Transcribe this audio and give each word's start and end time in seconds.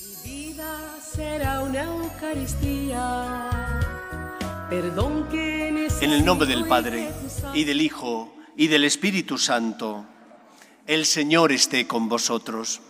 Mi 0.00 0.30
vida 0.30 0.78
será 1.02 1.60
una 1.60 1.82
Eucaristía. 1.82 3.50
Perdón 4.70 5.28
que 5.28 5.88
En 6.00 6.12
el 6.12 6.24
nombre 6.24 6.46
del 6.46 6.66
Padre, 6.66 7.10
y 7.52 7.64
del 7.64 7.80
Hijo, 7.80 8.32
y 8.56 8.68
del 8.68 8.84
Espíritu 8.84 9.38
Santo, 9.38 10.06
el 10.86 11.04
Señor 11.04 11.50
esté 11.50 11.88
con 11.88 12.08
vosotros. 12.08 12.80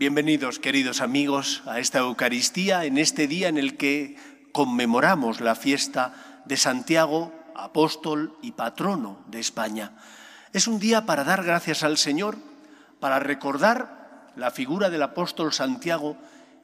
Bienvenidos, 0.00 0.58
queridos 0.58 1.00
amigos, 1.00 1.62
a 1.66 1.78
esta 1.78 2.00
Eucaristía 2.00 2.84
en 2.84 2.98
este 2.98 3.28
día 3.28 3.48
en 3.48 3.58
el 3.58 3.76
que 3.76 4.16
conmemoramos 4.50 5.40
la 5.40 5.54
fiesta 5.54 6.42
de 6.44 6.56
Santiago, 6.56 7.32
apóstol 7.54 8.36
y 8.42 8.50
patrono 8.52 9.22
de 9.28 9.38
España. 9.38 9.92
Es 10.52 10.66
un 10.66 10.80
día 10.80 11.06
para 11.06 11.22
dar 11.22 11.44
gracias 11.44 11.84
al 11.84 11.98
Señor, 11.98 12.36
para 12.98 13.20
recordar 13.20 13.99
la 14.36 14.50
figura 14.50 14.90
del 14.90 15.02
apóstol 15.02 15.52
Santiago 15.52 16.16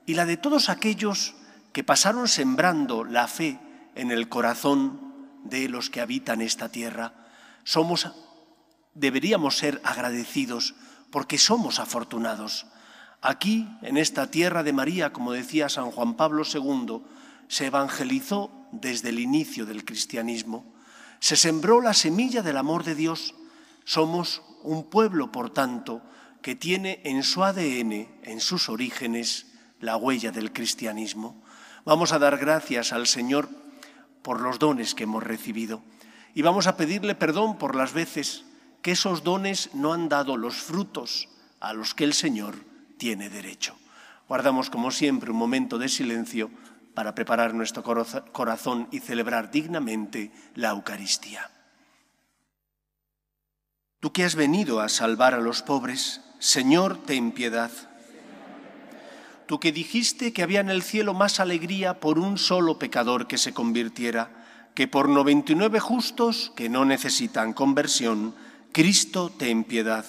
y 0.06 0.15
la 0.15 0.25
de 0.25 0.37
todos 0.37 0.69
aquellos 0.69 1.34
que 1.73 1.84
pasaron 1.84 2.29
sembrando 2.29 3.05
la 3.05 3.29
fe 3.29 3.59
en 3.95 4.11
el 4.11 4.29
corazón 4.29 5.01
de 5.45 5.69
los 5.69 5.91
que 5.91 6.01
habitan 6.01 6.41
esta 6.41 6.69
tierra. 6.69 7.12
Somos 7.65 8.06
deberíamos 8.97 9.59
ser 9.59 9.80
agradecidos 9.84 10.75
porque 11.11 11.39
somos 11.39 11.79
afortunados. 11.79 12.66
Aquí, 13.20 13.69
en 13.83 13.97
esta 13.97 14.30
tierra 14.30 14.62
de 14.62 14.73
María, 14.73 15.12
como 15.12 15.33
decía 15.33 15.69
San 15.69 15.91
Juan 15.91 16.14
Pablo 16.14 16.42
II, 16.45 17.03
se 17.48 17.67
evangelizó 17.67 18.51
desde 18.73 19.11
el 19.11 19.20
inicio 19.20 19.67
del 19.67 19.84
cristianismo. 19.84 20.64
Se 21.20 21.37
sembró 21.37 21.80
la 21.80 21.95
semilla 21.95 22.42
del 22.42 22.56
amor 22.56 22.84
de 22.84 22.95
Dios. 22.95 23.34
Somos 23.84 24.42
un 24.62 24.84
pueblo, 24.84 25.30
por 25.30 25.51
tanto, 25.51 26.03
que 26.43 26.55
tiene 26.55 27.01
en 27.05 27.23
su 27.23 27.45
ADN, 27.45 28.09
en 28.23 28.41
sus 28.41 28.69
orígenes, 28.69 29.47
la 29.81 29.97
huella 29.97 30.31
del 30.31 30.53
cristianismo. 30.53 31.43
Vamos 31.84 32.12
a 32.12 32.19
dar 32.19 32.39
gracias 32.39 32.93
al 32.93 33.06
Señor 33.06 33.48
por 34.23 34.41
los 34.41 34.59
dones 34.59 34.95
que 34.95 35.05
hemos 35.05 35.23
recibido 35.23 35.83
y 36.34 36.43
vamos 36.43 36.67
a 36.67 36.77
pedirle 36.77 37.15
perdón 37.15 37.59
por 37.59 37.75
las 37.75 37.93
veces 37.93 38.45
que 38.83 38.93
esos 38.93 39.23
dones 39.23 39.70
no 39.73 39.93
han 39.93 40.09
dado 40.09 40.37
los 40.37 40.56
frutos 40.56 41.28
a 41.61 41.73
los 41.73 41.95
que 41.95 42.05
el 42.05 42.12
Señor 42.12 42.56
tiene 42.98 43.31
derecho. 43.31 43.77
Guardamos, 44.28 44.71
como 44.71 44.91
siempre, 44.91 45.31
un 45.31 45.37
momento 45.37 45.78
de 45.78 45.89
silencio 45.89 46.50
para 46.95 47.15
preparar 47.15 47.55
nuestro 47.55 47.83
corazón 47.83 48.89
y 48.91 49.00
celebrar 49.00 49.50
dignamente 49.50 50.33
la 50.55 50.71
Eucaristía. 50.71 51.50
Tú 54.00 54.12
que 54.12 54.25
has 54.25 54.34
venido 54.34 54.81
a 54.81 54.89
salvar 54.89 55.34
a 55.34 55.41
los 55.41 55.62
pobres, 55.62 56.21
Señor, 56.39 56.98
ten 57.06 57.33
piedad. 57.33 57.70
Tú 59.47 59.61
que 59.61 59.73
dijiste 59.73 60.33
que 60.33 60.43
había 60.43 60.61
en 60.61 60.70
el 60.70 60.83
cielo 60.83 61.15
más 61.15 61.41
alegría 61.41 62.01
por 62.01 62.19
un 62.19 62.37
solo 62.37 62.78
pecador 62.78 63.27
que 63.27 63.39
se 63.39 63.55
convirtiera, 63.55 64.31
que 64.75 64.89
por 64.89 65.09
99 65.09 65.81
justos 65.81 66.53
que 66.56 66.69
no 66.69 66.84
necesitan 66.84 67.53
conversión, 67.53 68.34
Cristo, 68.73 69.31
ten 69.31 69.65
piedad. 69.65 70.05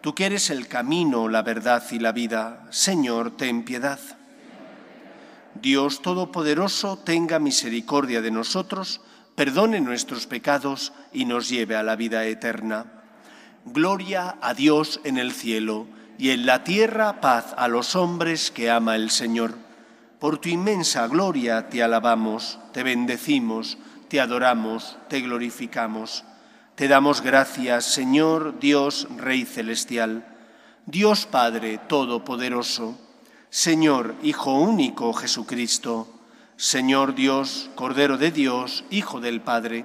Tú 0.00 0.14
que 0.14 0.26
eres 0.26 0.48
el 0.50 0.68
camino, 0.68 1.28
la 1.28 1.42
verdad 1.42 1.82
y 1.90 1.98
la 1.98 2.12
vida, 2.12 2.66
Señor, 2.70 3.36
ten 3.36 3.64
piedad. 3.64 4.00
Dios 5.60 6.00
Todopoderoso, 6.02 6.96
tenga 6.98 7.38
misericordia 7.38 8.22
de 8.22 8.30
nosotros, 8.30 9.00
perdone 9.34 9.80
nuestros 9.80 10.26
pecados 10.26 10.92
y 11.12 11.24
nos 11.24 11.48
lleve 11.48 11.76
a 11.76 11.82
la 11.82 11.96
vida 11.96 12.24
eterna. 12.24 13.01
Gloria 13.64 14.36
a 14.40 14.54
Dios 14.54 15.00
en 15.04 15.18
el 15.18 15.32
cielo 15.32 15.86
y 16.18 16.30
en 16.30 16.46
la 16.46 16.64
tierra 16.64 17.20
paz 17.20 17.54
a 17.56 17.68
los 17.68 17.94
hombres 17.94 18.50
que 18.50 18.70
ama 18.70 18.96
el 18.96 19.10
Señor. 19.10 19.54
Por 20.18 20.38
tu 20.38 20.48
inmensa 20.48 21.06
gloria 21.06 21.68
te 21.68 21.82
alabamos, 21.82 22.58
te 22.72 22.82
bendecimos, 22.82 23.78
te 24.08 24.20
adoramos, 24.20 24.98
te 25.08 25.20
glorificamos. 25.20 26.24
Te 26.74 26.88
damos 26.88 27.20
gracias, 27.20 27.84
Señor 27.84 28.58
Dios 28.58 29.06
Rey 29.16 29.44
Celestial, 29.44 30.26
Dios 30.86 31.26
Padre 31.26 31.78
Todopoderoso, 31.78 32.98
Señor 33.50 34.14
Hijo 34.22 34.58
único 34.58 35.12
Jesucristo, 35.12 36.08
Señor 36.56 37.14
Dios, 37.14 37.70
Cordero 37.74 38.16
de 38.18 38.30
Dios, 38.30 38.84
Hijo 38.90 39.20
del 39.20 39.40
Padre, 39.40 39.84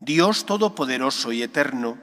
Dios 0.00 0.46
Todopoderoso 0.46 1.30
y 1.30 1.42
Eterno, 1.42 1.98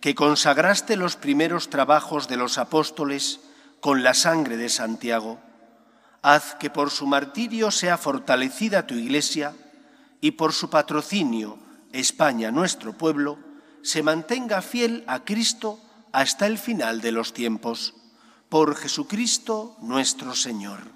que 0.00 0.14
consagraste 0.14 0.96
los 0.96 1.16
primeros 1.16 1.68
trabajos 1.68 2.28
de 2.28 2.36
los 2.36 2.58
apóstoles 2.58 3.40
con 3.80 4.04
la 4.04 4.14
sangre 4.14 4.56
de 4.56 4.68
Santiago, 4.68 5.40
haz 6.22 6.54
que 6.54 6.70
por 6.70 6.90
su 6.90 7.08
martirio 7.08 7.72
sea 7.72 7.98
fortalecida 7.98 8.86
tu 8.86 8.94
iglesia 8.94 9.52
y 10.20 10.30
por 10.30 10.52
su 10.52 10.70
patrocinio 10.70 11.58
España, 11.90 12.52
nuestro 12.52 12.92
pueblo, 12.92 13.36
se 13.82 14.04
mantenga 14.04 14.62
fiel 14.62 15.02
a 15.08 15.24
Cristo 15.24 15.80
hasta 16.12 16.46
el 16.46 16.56
final 16.56 17.00
de 17.00 17.10
los 17.10 17.34
tiempos. 17.34 17.94
Por 18.48 18.76
Jesucristo 18.76 19.76
nuestro 19.80 20.36
Señor. 20.36 20.93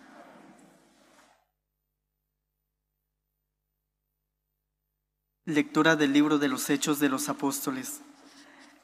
Lectura 5.49 5.97
del 5.97 6.13
libro 6.13 6.39
de 6.39 6.47
los 6.47 6.69
Hechos 6.69 7.01
de 7.01 7.09
los 7.09 7.29
Apóstoles. 7.29 8.03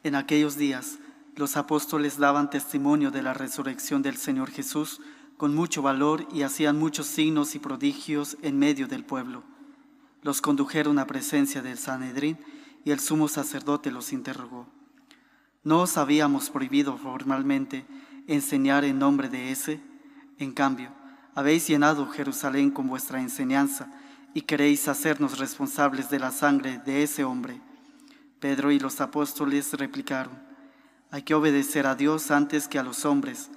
En 0.03 0.15
aquellos 0.15 0.57
días, 0.57 0.99
los 1.37 1.57
apóstoles 1.57 2.19
daban 2.19 2.49
testimonio 2.49 3.11
de 3.11 3.23
la 3.23 3.35
resurrección 3.35 4.01
del 4.03 4.17
Señor 4.17 4.51
Jesús 4.51 5.01
con 5.37 5.55
mucho 5.55 5.83
valor 5.83 6.27
y 6.33 6.43
hacían 6.43 6.79
muchos 6.79 7.07
signos 7.07 7.55
y 7.55 7.59
prodigios 7.59 8.39
en 8.43 8.59
medio 8.59 8.89
del 8.89 9.05
pueblo 9.05 9.45
los 10.25 10.41
condujeron 10.41 10.99
a 10.99 11.07
presencia 11.07 11.63
del 11.63 11.77
Sanedrín 11.77 12.39
y 12.83 12.91
el 12.91 12.99
sumo 12.99 13.29
sacerdote 13.29 13.93
los 13.93 14.13
interrogó. 14.13 14.67
¿No 15.63 15.83
os 15.83 15.99
habíamos 15.99 16.49
prohibido 16.51 16.97
formalmente 16.97 17.85
enseñar 18.27 18.85
en 18.85 18.99
nombre 18.99 19.29
de 19.29 19.53
ese? 19.53 19.81
En 20.39 20.53
cambio, 20.53 20.91
habéis 21.35 21.69
llenado 21.69 22.09
Jerusalén 22.09 22.71
con 22.71 22.89
vuestra 22.89 23.21
enseñanza 23.21 23.93
y 24.35 24.43
queréis 24.43 24.89
hacernos 24.89 25.39
responsables 25.39 26.11
de 26.11 26.19
la 26.19 26.33
sangre 26.33 26.79
de 26.85 27.05
ese 27.05 27.25
hombre. 27.25 27.61
Pedro 28.41 28.73
y 28.73 28.81
los 28.81 29.01
apóstoles 29.01 29.73
replicaron, 29.73 30.43
hay 31.11 31.23
que 31.23 31.35
obedecer 31.35 31.87
a 31.87 31.95
Dios 31.95 32.33
antes 32.33 32.67
que 32.67 32.79
a 32.79 32.83
los 32.83 33.05
hombres. 33.05 33.49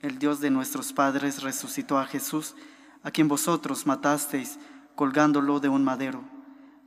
El 0.00 0.18
Dios 0.18 0.40
de 0.40 0.50
nuestros 0.50 0.94
padres 0.94 1.42
resucitó 1.42 1.98
a 1.98 2.06
Jesús, 2.06 2.56
a 3.02 3.10
quien 3.10 3.28
vosotros 3.28 3.86
matasteis 3.86 4.58
colgándolo 4.94 5.60
de 5.60 5.68
un 5.68 5.84
madero. 5.84 6.24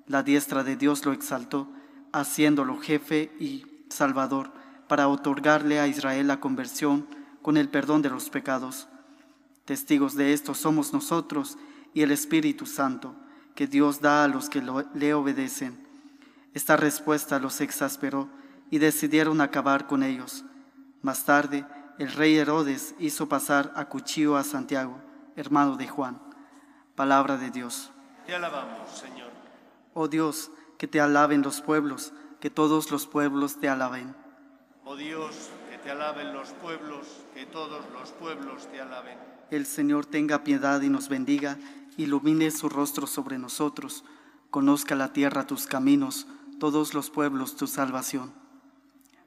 La 0.08 0.24
diestra 0.24 0.64
de 0.64 0.76
Dios 0.76 1.06
lo 1.06 1.14
exaltó, 1.14 1.70
haciéndolo 2.12 2.80
jefe 2.80 3.32
y 3.40 3.66
salvador, 3.90 4.52
para 4.88 5.08
otorgarle 5.08 5.80
a 5.80 5.88
Israel 5.88 6.28
la 6.28 6.40
conversión 6.40 7.08
con 7.44 7.58
el 7.58 7.70
perdón 7.70 8.02
de 8.02 8.10
los 8.10 8.32
pecados. 8.32 8.88
Testigos 9.66 10.16
de 10.16 10.34
esto 10.34 10.56
somos 10.56 10.94
nosotros 10.94 11.58
y 11.94 12.02
el 12.02 12.12
Espíritu 12.12 12.66
Santo, 12.66 13.16
que 13.56 13.68
Dios 13.68 14.02
da 14.02 14.24
a 14.24 14.28
los 14.28 14.50
que 14.50 14.62
le 14.94 15.14
obedecen. 15.14 15.86
Esta 16.54 16.78
respuesta 16.78 17.40
los 17.40 17.62
exasperó 17.62 18.30
y 18.70 18.80
decidieron 18.80 19.42
acabar 19.42 19.88
con 19.88 20.04
ellos. 20.04 20.46
Más 21.02 21.26
tarde, 21.26 21.66
el 21.98 22.12
rey 22.12 22.36
Herodes 22.36 22.96
hizo 23.00 23.30
pasar 23.30 23.72
a 23.76 23.86
cuchillo 23.86 24.36
a 24.36 24.44
Santiago, 24.44 24.98
hermano 25.36 25.78
de 25.78 25.88
Juan. 25.88 26.20
Palabra 26.96 27.38
de 27.38 27.52
Dios. 27.52 27.92
Te 28.26 28.36
alabamos, 28.36 28.90
Señor. 28.90 29.30
Oh 29.94 30.08
Dios, 30.08 30.52
que 30.78 30.88
te 30.88 31.00
alaben 31.00 31.42
los 31.42 31.62
pueblos, 31.62 32.14
que 32.40 32.50
todos 32.50 32.92
los 32.92 33.08
pueblos 33.08 33.60
te 33.60 33.70
alaben. 33.70 34.16
Oh 34.84 34.96
Dios, 34.96 35.50
que 35.70 35.78
te 35.78 35.92
alaben 35.92 36.34
los 36.34 36.50
pueblos, 36.50 37.26
que 37.34 37.46
todos 37.46 37.84
los 37.94 38.12
pueblos 38.12 38.68
te 38.72 38.82
alaben. 38.82 39.18
El 39.52 39.66
Señor 39.66 40.06
tenga 40.06 40.44
piedad 40.44 40.82
y 40.82 40.90
nos 40.90 41.08
bendiga, 41.08 41.58
ilumine 41.98 42.52
su 42.52 42.70
rostro 42.70 43.08
sobre 43.08 43.38
nosotros, 43.38 44.04
conozca 44.50 44.96
la 44.96 45.14
tierra 45.14 45.48
tus 45.48 45.68
caminos, 45.68 46.28
todos 46.60 46.94
los 46.94 47.10
pueblos 47.10 47.56
tu 47.56 47.68
salvación. 47.68 48.32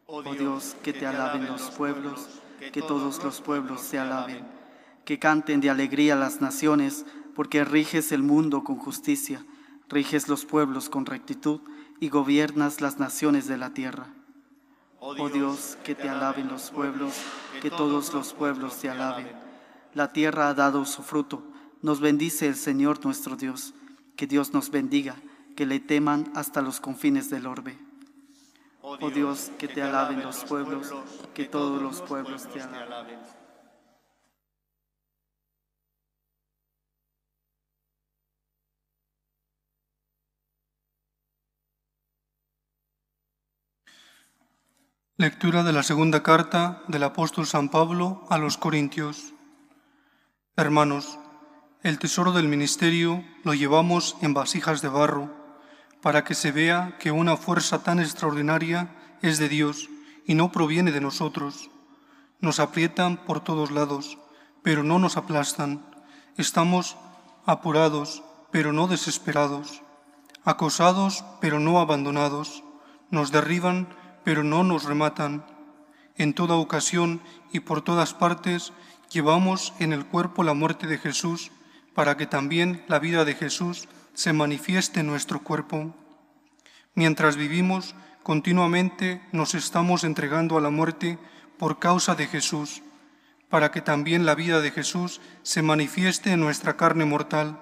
Oh 0.06 0.22
Dios, 0.22 0.74
que, 0.82 0.92
te 0.92 1.06
alaben 1.06 1.46
los 1.46 1.70
pueblos, 1.70 2.40
que 2.72 2.80
todos 2.80 3.22
los 3.22 3.40
pueblos 3.40 3.88
te 3.90 3.98
alaben. 3.98 4.44
que 5.04 5.18
canten 5.18 5.60
de 5.60 5.70
alegría 5.70 6.16
las 6.16 6.42
naciones, 6.42 7.06
porque 7.34 7.64
riges 7.64 8.12
el 8.12 8.22
mundo 8.22 8.62
con 8.62 8.76
justicia, 8.76 9.44
riges 9.88 10.28
los 10.28 10.44
pueblos 10.44 10.90
con 10.90 11.06
rectitud 11.06 11.60
y 12.00 12.08
gobiernas 12.08 12.80
las 12.80 12.98
naciones 12.98 13.46
de 13.46 13.56
la 13.56 13.72
tierra. 13.72 14.08
Oh 15.00 15.28
Dios, 15.28 15.78
que 15.84 15.94
te 15.94 16.08
alaben 16.08 16.48
los 16.48 16.70
pueblos, 16.70 17.14
que 17.62 17.70
todos 17.70 18.12
los 18.12 18.34
pueblos 18.34 18.78
te 18.78 18.90
alaben. 18.90 19.28
La 19.94 20.12
tierra 20.12 20.48
ha 20.48 20.54
dado 20.54 20.84
su 20.84 21.02
fruto, 21.02 21.42
nos 21.82 22.00
bendice 22.00 22.46
el 22.46 22.56
Señor 22.56 23.04
nuestro 23.04 23.36
Dios. 23.36 23.74
Que 24.16 24.26
Dios 24.26 24.52
nos 24.52 24.70
bendiga, 24.70 25.16
que 25.56 25.66
le 25.66 25.80
teman 25.80 26.30
hasta 26.34 26.62
los 26.62 26.80
confines 26.80 27.30
del 27.30 27.46
orbe. 27.46 27.78
Oh 28.82 29.10
Dios, 29.10 29.50
que 29.58 29.68
te 29.68 29.82
alaben 29.82 30.22
los 30.22 30.44
pueblos, 30.44 30.92
que 31.34 31.44
todos 31.44 31.80
los 31.82 32.00
pueblos 32.02 32.48
te 32.52 32.60
alaben. 32.60 33.18
Lectura 45.16 45.64
de 45.64 45.72
la 45.72 45.82
segunda 45.82 46.22
carta 46.22 46.84
del 46.86 47.02
apóstol 47.02 47.44
San 47.46 47.70
Pablo 47.70 48.24
a 48.30 48.38
los 48.38 48.56
Corintios. 48.56 49.34
Hermanos, 50.56 51.18
el 51.82 52.00
tesoro 52.00 52.32
del 52.32 52.48
ministerio 52.48 53.24
lo 53.44 53.54
llevamos 53.54 54.16
en 54.20 54.34
vasijas 54.34 54.82
de 54.82 54.88
barro, 54.88 55.30
para 56.02 56.24
que 56.24 56.34
se 56.34 56.50
vea 56.50 56.96
que 56.98 57.12
una 57.12 57.36
fuerza 57.36 57.82
tan 57.84 58.00
extraordinaria 58.00 58.90
es 59.22 59.38
de 59.38 59.48
Dios 59.48 59.88
y 60.26 60.34
no 60.34 60.50
proviene 60.50 60.90
de 60.90 61.00
nosotros. 61.00 61.70
Nos 62.40 62.58
aprietan 62.58 63.16
por 63.16 63.40
todos 63.40 63.70
lados, 63.70 64.18
pero 64.62 64.82
no 64.82 64.98
nos 64.98 65.16
aplastan. 65.16 65.84
Estamos 66.36 66.96
apurados, 67.46 68.22
pero 68.50 68.72
no 68.72 68.88
desesperados. 68.88 69.82
Acosados, 70.44 71.24
pero 71.40 71.60
no 71.60 71.80
abandonados. 71.80 72.64
Nos 73.10 73.30
derriban, 73.30 73.88
pero 74.24 74.42
no 74.42 74.64
nos 74.64 74.84
rematan. 74.84 75.44
En 76.16 76.34
toda 76.34 76.56
ocasión 76.56 77.20
y 77.52 77.60
por 77.60 77.82
todas 77.82 78.14
partes 78.14 78.72
llevamos 79.10 79.72
en 79.78 79.92
el 79.92 80.04
cuerpo 80.06 80.42
la 80.42 80.54
muerte 80.54 80.86
de 80.86 80.98
Jesús, 80.98 81.50
para 81.98 82.16
que 82.16 82.28
también 82.28 82.84
la 82.86 83.00
vida 83.00 83.24
de 83.24 83.34
Jesús 83.34 83.88
se 84.14 84.32
manifieste 84.32 85.00
en 85.00 85.08
nuestro 85.08 85.40
cuerpo. 85.42 85.96
Mientras 86.94 87.34
vivimos, 87.34 87.96
continuamente 88.22 89.20
nos 89.32 89.56
estamos 89.56 90.04
entregando 90.04 90.56
a 90.56 90.60
la 90.60 90.70
muerte 90.70 91.18
por 91.58 91.80
causa 91.80 92.14
de 92.14 92.28
Jesús, 92.28 92.82
para 93.48 93.72
que 93.72 93.80
también 93.80 94.26
la 94.26 94.36
vida 94.36 94.60
de 94.60 94.70
Jesús 94.70 95.20
se 95.42 95.62
manifieste 95.62 96.30
en 96.30 96.38
nuestra 96.38 96.76
carne 96.76 97.04
mortal. 97.04 97.58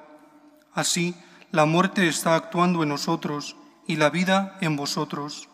Así, 0.74 1.14
la 1.50 1.64
muerte 1.64 2.06
está 2.06 2.34
actuando 2.34 2.82
en 2.82 2.90
nosotros 2.90 3.56
y 3.86 3.96
la 3.96 4.10
vida 4.10 4.58
en 4.60 4.76
vosotros 4.76 5.48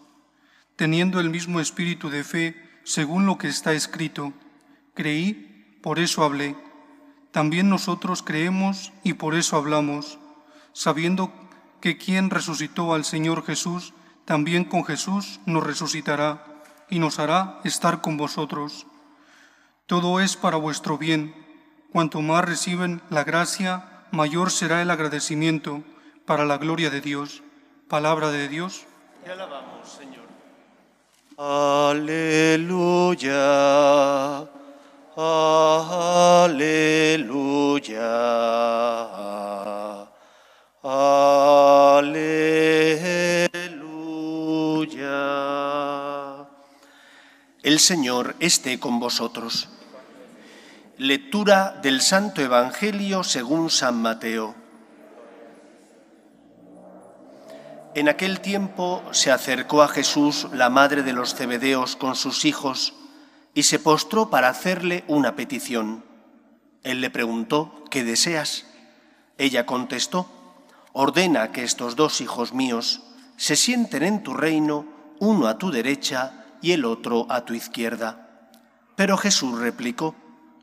teniendo 0.75 1.21
el 1.21 1.31
mismo 1.31 1.61
espíritu 1.61 2.11
de 2.11 2.25
fe, 2.25 2.57
según 2.83 3.25
lo 3.25 3.39
que 3.39 3.47
está 3.47 3.73
escrito. 3.73 4.33
Creí, 4.95 5.79
por 5.81 6.01
eso 6.01 6.25
hablé. 6.25 6.57
También 7.33 7.69
nosotros 7.69 8.23
creemos 8.23 8.93
y 9.03 9.15
por 9.15 9.35
eso 9.35 9.57
hablamos, 9.57 10.19
sabiendo 10.73 11.33
que 11.81 11.97
quien 11.97 12.31
resucitó 12.31 12.95
al 12.95 13.05
Señor 13.05 13.45
Jesús, 13.45 13.95
también 14.25 14.65
con 14.65 14.85
Jesús 14.85 15.41
nos 15.47 15.65
resucitará 15.65 16.45
y 16.89 16.99
nos 16.99 17.19
hará 17.19 17.59
estar 17.65 18.03
con 18.03 18.17
vosotros. 18.17 18.87
Todo 19.87 20.21
es 20.21 20.37
para 20.37 20.59
vuestro 20.59 20.99
bien. 20.99 21.35
Cuanto 21.91 22.21
más 22.21 22.45
reciben 22.45 23.03
la 23.11 23.25
gracia, 23.25 24.07
mayor 24.11 24.51
será 24.51 24.81
el 24.83 24.91
agradecimiento 24.91 25.83
para 26.27 26.45
la 26.45 26.59
gloria 26.59 26.91
de 26.91 27.01
Dios. 27.01 27.43
Palabra 27.89 28.31
de 28.31 28.49
Dios. 28.49 28.85
Te 29.25 29.33
alabamos, 29.33 29.89
Señor. 29.89 30.23
Aleluya, 31.39 33.33
aleluya, 35.17 36.49
aleluya. 40.83 42.23
El 47.63 47.79
Señor 47.79 48.37
esté 48.41 48.81
con 48.81 48.99
vosotros. 49.01 49.69
Lectura 50.97 51.79
del 51.83 52.01
Santo 52.01 52.41
Evangelio 52.41 53.23
según 53.25 53.69
San 53.71 54.01
Mateo. 54.01 54.55
En 57.95 58.09
aquel 58.09 58.41
tiempo 58.41 59.03
se 59.11 59.31
acercó 59.31 59.83
a 59.83 59.89
Jesús 59.89 60.49
la 60.53 60.71
madre 60.71 61.03
de 61.03 61.13
los 61.13 61.35
cebedeos 61.35 61.97
con 61.97 62.17
sus 62.17 62.47
hijos 62.47 62.95
y 63.55 63.65
se 63.65 63.79
postró 63.79 64.31
para 64.31 64.49
hacerle 64.49 65.05
una 65.09 65.37
petición. 65.37 66.05
Él 66.83 67.01
le 67.01 67.11
preguntó, 67.11 67.85
¿qué 67.91 68.05
deseas? 68.05 68.67
Ella 69.39 69.67
contestó, 69.67 70.27
ordena 70.93 71.53
que 71.53 71.65
estos 71.65 71.97
dos 71.97 72.21
hijos 72.21 72.53
míos 72.53 73.03
se 73.37 73.57
sienten 73.57 74.03
en 74.03 74.23
tu 74.23 74.35
reino, 74.35 74.87
uno 75.19 75.47
a 75.47 75.59
tu 75.59 75.71
derecha 75.71 76.45
y 76.61 76.73
el 76.73 76.85
otro 76.85 77.27
a 77.31 77.45
tu 77.45 77.55
izquierda. 77.55 78.49
Pero 78.97 79.17
Jesús 79.17 79.59
replicó, 79.59 80.15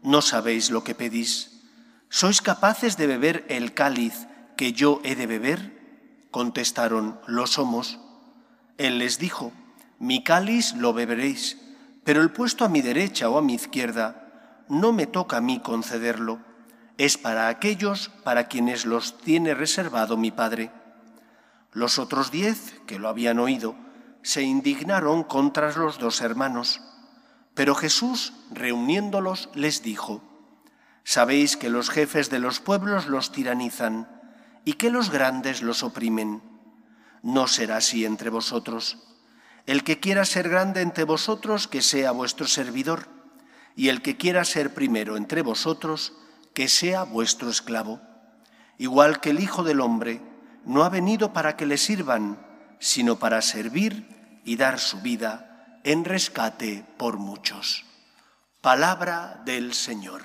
no 0.01 0.21
sabéis 0.21 0.69
lo 0.69 0.83
que 0.83 0.95
pedís. 0.95 1.61
¿Sois 2.09 2.41
capaces 2.41 2.97
de 2.97 3.07
beber 3.07 3.45
el 3.49 3.73
cáliz 3.73 4.27
que 4.57 4.73
yo 4.73 5.01
he 5.03 5.15
de 5.15 5.27
beber? 5.27 6.27
Contestaron, 6.31 7.19
lo 7.27 7.47
somos. 7.47 7.99
Él 8.77 8.99
les 8.99 9.19
dijo, 9.19 9.51
mi 9.99 10.23
cáliz 10.23 10.73
lo 10.73 10.93
beberéis, 10.93 11.57
pero 12.09 12.23
el 12.23 12.31
puesto 12.31 12.65
a 12.65 12.69
mi 12.69 12.81
derecha 12.81 13.29
o 13.29 13.37
a 13.37 13.43
mi 13.43 13.53
izquierda 13.53 14.63
no 14.67 14.91
me 14.91 15.05
toca 15.05 15.37
a 15.37 15.41
mí 15.41 15.59
concederlo, 15.59 16.39
es 16.97 17.19
para 17.19 17.49
aquellos 17.49 18.09
para 18.23 18.47
quienes 18.47 18.87
los 18.87 19.19
tiene 19.19 19.53
reservado 19.53 20.17
mi 20.17 20.31
Padre. 20.31 20.71
Los 21.71 21.99
otros 21.99 22.31
diez, 22.31 22.81
que 22.87 22.97
lo 22.97 23.09
habían 23.09 23.37
oído, 23.37 23.75
se 24.23 24.41
indignaron 24.41 25.21
contra 25.21 25.71
los 25.71 25.99
dos 25.99 26.21
hermanos, 26.21 26.81
pero 27.53 27.75
Jesús, 27.75 28.33
reuniéndolos, 28.49 29.49
les 29.53 29.83
dijo, 29.83 30.23
Sabéis 31.03 31.57
que 31.57 31.69
los 31.69 31.91
jefes 31.91 32.31
de 32.31 32.39
los 32.39 32.59
pueblos 32.59 33.05
los 33.05 33.31
tiranizan, 33.31 34.09
y 34.65 34.73
que 34.73 34.89
los 34.89 35.11
grandes 35.11 35.61
los 35.61 35.83
oprimen. 35.83 36.41
No 37.21 37.45
será 37.45 37.77
así 37.77 38.03
entre 38.03 38.31
vosotros. 38.31 39.08
El 39.69 39.83
que 39.83 39.99
quiera 39.99 40.25
ser 40.25 40.49
grande 40.49 40.81
entre 40.81 41.03
vosotros, 41.03 41.67
que 41.67 41.83
sea 41.83 42.09
vuestro 42.09 42.47
servidor, 42.47 43.07
y 43.75 43.89
el 43.89 44.01
que 44.01 44.17
quiera 44.17 44.43
ser 44.43 44.73
primero 44.73 45.15
entre 45.15 45.43
vosotros, 45.43 46.13
que 46.55 46.67
sea 46.67 47.03
vuestro 47.03 47.51
esclavo. 47.51 48.01
Igual 48.79 49.21
que 49.21 49.29
el 49.29 49.39
Hijo 49.39 49.61
del 49.61 49.81
Hombre 49.81 50.21
no 50.65 50.83
ha 50.83 50.89
venido 50.89 51.33
para 51.33 51.55
que 51.55 51.67
le 51.67 51.77
sirvan, 51.77 52.43
sino 52.79 53.19
para 53.19 53.43
servir 53.43 54.41
y 54.43 54.55
dar 54.55 54.79
su 54.79 55.01
vida 55.01 55.77
en 55.83 56.03
rescate 56.03 56.83
por 56.97 57.19
muchos. 57.19 57.85
Palabra 58.61 59.39
del 59.45 59.75
Señor. 59.75 60.23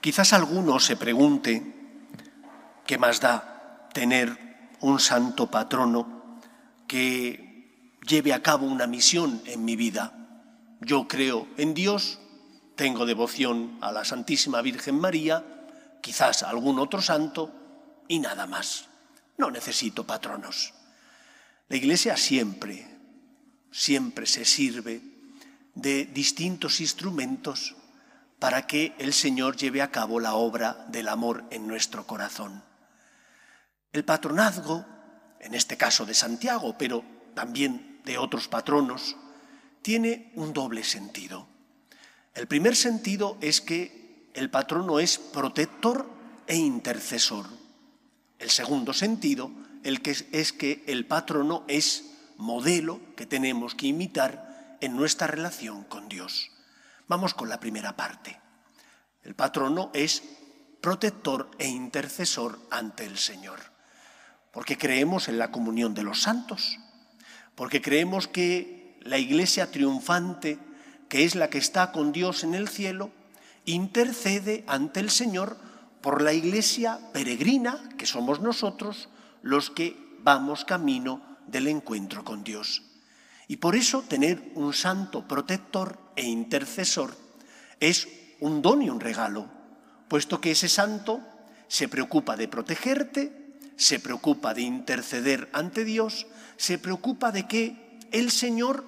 Quizás 0.00 0.32
alguno 0.32 0.80
se 0.80 0.96
pregunte, 0.96 1.74
¿qué 2.86 2.96
más 2.96 3.20
da 3.20 3.52
tener 3.96 4.36
un 4.80 5.00
santo 5.00 5.50
patrono 5.50 6.38
que 6.86 7.96
lleve 8.06 8.34
a 8.34 8.42
cabo 8.42 8.66
una 8.66 8.86
misión 8.86 9.40
en 9.46 9.64
mi 9.64 9.74
vida? 9.74 10.12
Yo 10.82 11.08
creo 11.08 11.48
en 11.56 11.72
Dios, 11.72 12.18
tengo 12.74 13.06
devoción 13.06 13.78
a 13.80 13.92
la 13.92 14.04
Santísima 14.04 14.60
Virgen 14.60 15.00
María, 15.00 15.42
quizás 16.02 16.42
algún 16.42 16.78
otro 16.78 17.00
santo 17.00 17.50
y 18.06 18.18
nada 18.18 18.46
más. 18.46 18.84
No 19.38 19.50
necesito 19.50 20.06
patronos. 20.06 20.74
La 21.70 21.76
Iglesia 21.78 22.18
siempre, 22.18 22.86
siempre 23.72 24.26
se 24.26 24.44
sirve 24.44 25.00
de 25.74 26.04
distintos 26.04 26.82
instrumentos 26.82 27.74
para 28.38 28.66
que 28.66 28.92
el 28.98 29.14
Señor 29.14 29.56
lleve 29.56 29.80
a 29.80 29.90
cabo 29.90 30.20
la 30.20 30.34
obra 30.34 30.84
del 30.90 31.08
amor 31.08 31.44
en 31.50 31.66
nuestro 31.66 32.06
corazón. 32.06 32.65
El 33.96 34.04
patronazgo, 34.04 34.84
en 35.40 35.54
este 35.54 35.78
caso 35.78 36.04
de 36.04 36.12
Santiago, 36.12 36.76
pero 36.76 37.02
también 37.32 38.02
de 38.04 38.18
otros 38.18 38.46
patronos, 38.46 39.16
tiene 39.80 40.32
un 40.34 40.52
doble 40.52 40.84
sentido. 40.84 41.48
El 42.34 42.46
primer 42.46 42.76
sentido 42.76 43.38
es 43.40 43.62
que 43.62 44.28
el 44.34 44.50
patrono 44.50 45.00
es 45.00 45.16
protector 45.16 46.10
e 46.46 46.56
intercesor. 46.56 47.46
El 48.38 48.50
segundo 48.50 48.92
sentido 48.92 49.50
el 49.82 50.02
que 50.02 50.14
es 50.30 50.52
que 50.52 50.84
el 50.86 51.06
patrono 51.06 51.64
es 51.66 52.04
modelo 52.36 53.00
que 53.16 53.24
tenemos 53.24 53.74
que 53.74 53.86
imitar 53.86 54.76
en 54.82 54.94
nuestra 54.94 55.26
relación 55.26 55.84
con 55.84 56.10
Dios. 56.10 56.50
Vamos 57.08 57.32
con 57.32 57.48
la 57.48 57.60
primera 57.60 57.96
parte. 57.96 58.38
El 59.22 59.34
patrono 59.34 59.90
es 59.94 60.22
protector 60.82 61.50
e 61.58 61.66
intercesor 61.66 62.60
ante 62.70 63.06
el 63.06 63.16
Señor, 63.16 63.74
porque 64.56 64.78
creemos 64.78 65.28
en 65.28 65.36
la 65.36 65.50
comunión 65.50 65.92
de 65.92 66.02
los 66.02 66.22
santos, 66.22 66.78
porque 67.56 67.82
creemos 67.82 68.26
que 68.26 68.96
la 69.02 69.18
iglesia 69.18 69.70
triunfante, 69.70 70.58
que 71.10 71.24
es 71.24 71.34
la 71.34 71.50
que 71.50 71.58
está 71.58 71.92
con 71.92 72.10
Dios 72.10 72.42
en 72.42 72.54
el 72.54 72.66
cielo, 72.66 73.10
intercede 73.66 74.64
ante 74.66 75.00
el 75.00 75.10
Señor 75.10 75.58
por 76.00 76.22
la 76.22 76.32
iglesia 76.32 76.98
peregrina, 77.12 77.86
que 77.98 78.06
somos 78.06 78.40
nosotros, 78.40 79.10
los 79.42 79.68
que 79.68 79.94
vamos 80.20 80.64
camino 80.64 81.20
del 81.46 81.68
encuentro 81.68 82.24
con 82.24 82.42
Dios. 82.42 82.82
Y 83.48 83.58
por 83.58 83.76
eso 83.76 84.04
tener 84.08 84.52
un 84.54 84.72
santo 84.72 85.28
protector 85.28 85.98
e 86.16 86.24
intercesor 86.24 87.14
es 87.78 88.08
un 88.40 88.62
don 88.62 88.80
y 88.80 88.88
un 88.88 89.00
regalo, 89.00 89.50
puesto 90.08 90.40
que 90.40 90.52
ese 90.52 90.70
santo 90.70 91.20
se 91.68 91.88
preocupa 91.88 92.38
de 92.38 92.48
protegerte, 92.48 93.35
se 93.76 94.00
preocupa 94.00 94.54
de 94.54 94.62
interceder 94.62 95.48
ante 95.52 95.84
Dios, 95.84 96.26
se 96.56 96.78
preocupa 96.78 97.32
de 97.32 97.46
que 97.46 97.98
el 98.10 98.30
Señor 98.30 98.84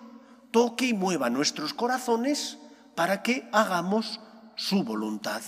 toque 0.50 0.86
y 0.86 0.94
mueva 0.94 1.30
nuestros 1.30 1.74
corazones 1.74 2.58
para 2.94 3.22
que 3.22 3.48
hagamos 3.52 4.20
su 4.56 4.82
voluntad. 4.82 5.42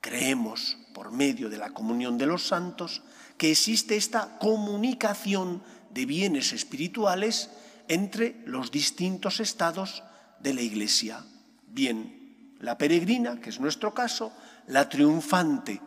Creemos, 0.00 0.76
por 0.92 1.12
medio 1.12 1.48
de 1.48 1.56
la 1.56 1.70
comunión 1.70 2.18
de 2.18 2.26
los 2.26 2.46
santos, 2.46 3.02
que 3.36 3.52
existe 3.52 3.96
esta 3.96 4.38
comunicación 4.38 5.62
de 5.90 6.06
bienes 6.06 6.52
espirituales 6.52 7.50
entre 7.88 8.42
los 8.44 8.70
distintos 8.70 9.40
estados 9.40 10.02
de 10.40 10.54
la 10.54 10.60
Iglesia. 10.60 11.24
Bien, 11.66 12.56
la 12.60 12.76
peregrina, 12.76 13.40
que 13.40 13.50
es 13.50 13.60
nuestro 13.60 13.94
caso, 13.94 14.32
la 14.66 14.88
triunfante, 14.88 15.80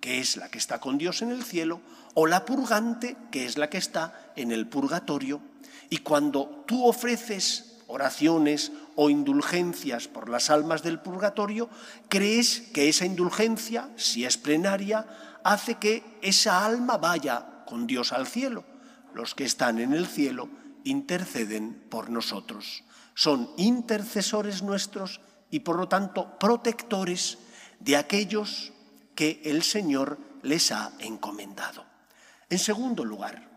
que 0.00 0.20
es 0.20 0.36
la 0.36 0.48
que 0.48 0.58
está 0.58 0.80
con 0.80 0.98
Dios 0.98 1.22
en 1.22 1.30
el 1.30 1.42
cielo, 1.42 1.80
o 2.14 2.26
la 2.26 2.44
purgante, 2.44 3.16
que 3.30 3.44
es 3.44 3.58
la 3.58 3.68
que 3.68 3.78
está 3.78 4.32
en 4.36 4.52
el 4.52 4.66
purgatorio. 4.68 5.40
Y 5.90 5.98
cuando 5.98 6.64
tú 6.66 6.86
ofreces 6.86 7.76
oraciones 7.88 8.72
o 8.96 9.10
indulgencias 9.10 10.08
por 10.08 10.28
las 10.28 10.50
almas 10.50 10.82
del 10.82 11.00
purgatorio, 11.00 11.68
crees 12.08 12.62
que 12.72 12.88
esa 12.88 13.04
indulgencia, 13.04 13.90
si 13.96 14.24
es 14.24 14.36
plenaria, 14.36 15.06
hace 15.44 15.76
que 15.76 16.02
esa 16.22 16.64
alma 16.64 16.96
vaya 16.96 17.64
con 17.66 17.86
Dios 17.86 18.12
al 18.12 18.26
cielo. 18.26 18.64
Los 19.14 19.34
que 19.34 19.44
están 19.44 19.78
en 19.78 19.92
el 19.92 20.06
cielo 20.06 20.48
interceden 20.84 21.84
por 21.88 22.10
nosotros. 22.10 22.84
Son 23.14 23.50
intercesores 23.56 24.62
nuestros 24.62 25.20
y 25.50 25.60
por 25.60 25.76
lo 25.76 25.88
tanto 25.88 26.38
protectores 26.38 27.38
de 27.80 27.96
aquellos 27.96 28.72
que 29.16 29.40
el 29.44 29.64
Señor 29.64 30.18
les 30.42 30.70
ha 30.70 30.92
encomendado. 31.00 31.84
En 32.48 32.60
segundo 32.60 33.04
lugar, 33.04 33.50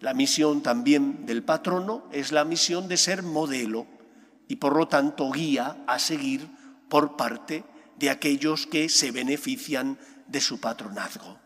la 0.00 0.14
misión 0.14 0.62
también 0.62 1.26
del 1.26 1.42
patrono 1.42 2.04
es 2.12 2.30
la 2.30 2.44
misión 2.44 2.86
de 2.86 2.96
ser 2.96 3.22
modelo 3.22 3.86
y 4.46 4.56
por 4.56 4.76
lo 4.76 4.86
tanto 4.86 5.30
guía 5.32 5.82
a 5.88 5.98
seguir 5.98 6.48
por 6.88 7.16
parte 7.16 7.64
de 7.98 8.10
aquellos 8.10 8.66
que 8.66 8.88
se 8.88 9.10
benefician 9.10 9.98
de 10.28 10.40
su 10.40 10.60
patronazgo. 10.60 11.38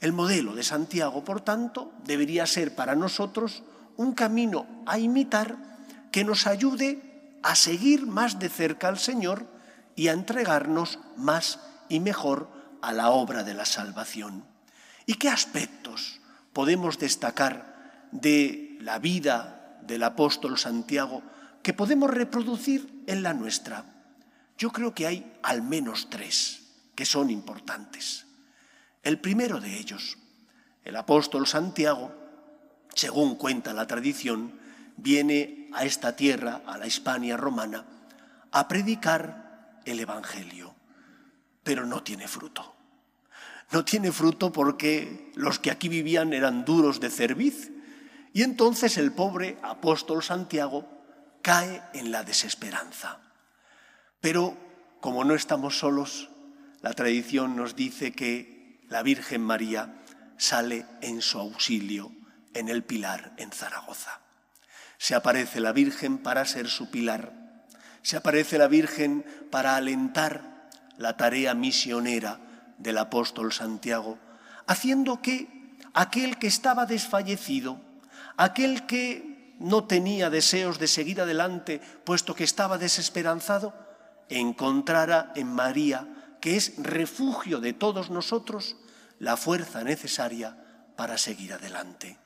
El 0.00 0.12
modelo 0.12 0.54
de 0.54 0.62
Santiago, 0.62 1.22
por 1.22 1.42
tanto, 1.42 1.92
debería 2.04 2.46
ser 2.46 2.74
para 2.74 2.96
nosotros 2.96 3.62
un 3.96 4.12
camino 4.12 4.66
a 4.86 4.98
imitar 4.98 5.56
que 6.10 6.24
nos 6.24 6.46
ayude 6.46 7.38
a 7.42 7.54
seguir 7.54 8.06
más 8.06 8.38
de 8.38 8.48
cerca 8.48 8.88
al 8.88 8.98
Señor 8.98 9.46
y 9.94 10.08
a 10.08 10.12
entregarnos 10.12 10.98
más 11.16 11.60
y 11.88 12.00
mejor 12.00 12.55
a 12.86 12.92
la 12.92 13.10
obra 13.10 13.42
de 13.42 13.52
la 13.52 13.64
salvación. 13.64 14.44
¿Y 15.06 15.14
qué 15.14 15.28
aspectos 15.28 16.20
podemos 16.52 17.00
destacar 17.00 18.06
de 18.12 18.78
la 18.80 19.00
vida 19.00 19.80
del 19.82 20.04
apóstol 20.04 20.56
Santiago 20.56 21.20
que 21.64 21.72
podemos 21.72 22.08
reproducir 22.08 23.02
en 23.08 23.24
la 23.24 23.34
nuestra? 23.34 23.84
Yo 24.56 24.70
creo 24.70 24.94
que 24.94 25.04
hay 25.04 25.36
al 25.42 25.62
menos 25.62 26.10
tres 26.10 26.62
que 26.94 27.04
son 27.04 27.28
importantes. 27.28 28.24
El 29.02 29.18
primero 29.18 29.58
de 29.58 29.76
ellos, 29.80 30.16
el 30.84 30.94
apóstol 30.94 31.48
Santiago, 31.48 32.14
según 32.94 33.34
cuenta 33.34 33.72
la 33.72 33.88
tradición, 33.88 34.60
viene 34.96 35.70
a 35.74 35.84
esta 35.84 36.14
tierra, 36.14 36.62
a 36.64 36.78
la 36.78 36.86
Hispania 36.86 37.36
romana, 37.36 37.84
a 38.52 38.68
predicar 38.68 39.80
el 39.84 39.98
Evangelio, 39.98 40.72
pero 41.64 41.84
no 41.84 42.04
tiene 42.04 42.28
fruto. 42.28 42.75
No 43.72 43.84
tiene 43.84 44.12
fruto 44.12 44.52
porque 44.52 45.32
los 45.34 45.58
que 45.58 45.70
aquí 45.70 45.88
vivían 45.88 46.32
eran 46.32 46.64
duros 46.64 47.00
de 47.00 47.10
cerviz 47.10 47.72
y 48.32 48.42
entonces 48.42 48.96
el 48.98 49.12
pobre 49.12 49.58
apóstol 49.62 50.22
Santiago 50.22 50.88
cae 51.42 51.82
en 51.94 52.12
la 52.12 52.22
desesperanza. 52.22 53.18
Pero 54.20 54.56
como 55.00 55.24
no 55.24 55.34
estamos 55.34 55.78
solos, 55.78 56.30
la 56.80 56.92
tradición 56.92 57.56
nos 57.56 57.76
dice 57.76 58.12
que 58.12 58.80
la 58.88 59.02
Virgen 59.02 59.42
María 59.42 60.02
sale 60.36 60.86
en 61.00 61.22
su 61.22 61.38
auxilio 61.38 62.12
en 62.54 62.68
el 62.68 62.84
Pilar 62.84 63.32
en 63.36 63.50
Zaragoza. 63.50 64.20
Se 64.98 65.14
aparece 65.14 65.60
la 65.60 65.72
Virgen 65.72 66.18
para 66.18 66.44
ser 66.44 66.68
su 66.68 66.90
pilar. 66.90 67.32
Se 68.02 68.16
aparece 68.16 68.58
la 68.58 68.68
Virgen 68.68 69.24
para 69.50 69.76
alentar 69.76 70.68
la 70.96 71.16
tarea 71.16 71.54
misionera 71.54 72.40
del 72.78 72.98
apóstol 72.98 73.52
Santiago, 73.52 74.18
haciendo 74.66 75.22
que 75.22 75.48
aquel 75.94 76.38
que 76.38 76.46
estaba 76.46 76.86
desfallecido, 76.86 77.80
aquel 78.36 78.86
que 78.86 79.56
no 79.58 79.84
tenía 79.84 80.30
deseos 80.30 80.78
de 80.78 80.86
seguir 80.86 81.20
adelante, 81.20 81.80
puesto 82.04 82.34
que 82.34 82.44
estaba 82.44 82.78
desesperanzado, 82.78 83.74
encontrara 84.28 85.32
en 85.34 85.48
María, 85.48 86.36
que 86.40 86.56
es 86.56 86.74
refugio 86.76 87.60
de 87.60 87.72
todos 87.72 88.10
nosotros, 88.10 88.76
la 89.18 89.36
fuerza 89.36 89.82
necesaria 89.82 90.56
para 90.96 91.16
seguir 91.18 91.52
adelante. 91.52 92.18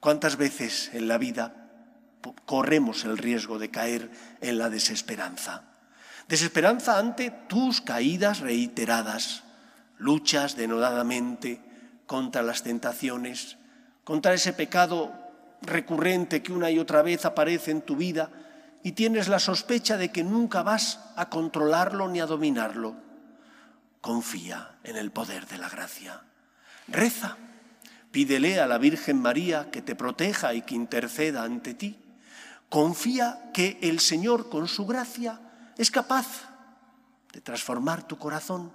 ¿Cuántas 0.00 0.36
veces 0.36 0.90
en 0.92 1.08
la 1.08 1.18
vida 1.18 1.54
corremos 2.46 3.04
el 3.04 3.18
riesgo 3.18 3.58
de 3.58 3.70
caer 3.70 4.10
en 4.40 4.58
la 4.58 4.70
desesperanza? 4.70 5.64
Desesperanza 6.28 6.98
ante 6.98 7.30
tus 7.30 7.80
caídas 7.80 8.40
reiteradas, 8.40 9.42
luchas 10.02 10.56
denodadamente 10.56 11.60
contra 12.06 12.42
las 12.42 12.62
tentaciones, 12.62 13.56
contra 14.04 14.34
ese 14.34 14.52
pecado 14.52 15.12
recurrente 15.62 16.42
que 16.42 16.52
una 16.52 16.70
y 16.70 16.78
otra 16.78 17.02
vez 17.02 17.24
aparece 17.24 17.70
en 17.70 17.82
tu 17.82 17.96
vida 17.96 18.30
y 18.82 18.92
tienes 18.92 19.28
la 19.28 19.38
sospecha 19.38 19.96
de 19.96 20.10
que 20.10 20.24
nunca 20.24 20.62
vas 20.62 20.98
a 21.16 21.28
controlarlo 21.30 22.08
ni 22.08 22.20
a 22.20 22.26
dominarlo. 22.26 22.96
Confía 24.00 24.72
en 24.82 24.96
el 24.96 25.12
poder 25.12 25.46
de 25.46 25.58
la 25.58 25.68
gracia. 25.68 26.20
Reza 26.88 27.36
Pídele 28.12 28.60
a 28.60 28.66
la 28.66 28.76
Virgen 28.76 29.22
María 29.22 29.70
que 29.70 29.80
te 29.80 29.96
proteja 29.96 30.52
y 30.52 30.60
que 30.60 30.74
interceda 30.74 31.44
ante 31.44 31.72
ti. 31.72 31.98
Confía 32.68 33.50
que 33.54 33.78
el 33.80 34.00
Señor 34.00 34.50
con 34.50 34.68
su 34.68 34.86
gracia 34.86 35.40
es 35.78 35.90
capaz 35.90 36.26
de 37.32 37.40
transformar 37.40 38.06
tu 38.06 38.18
corazón 38.18 38.70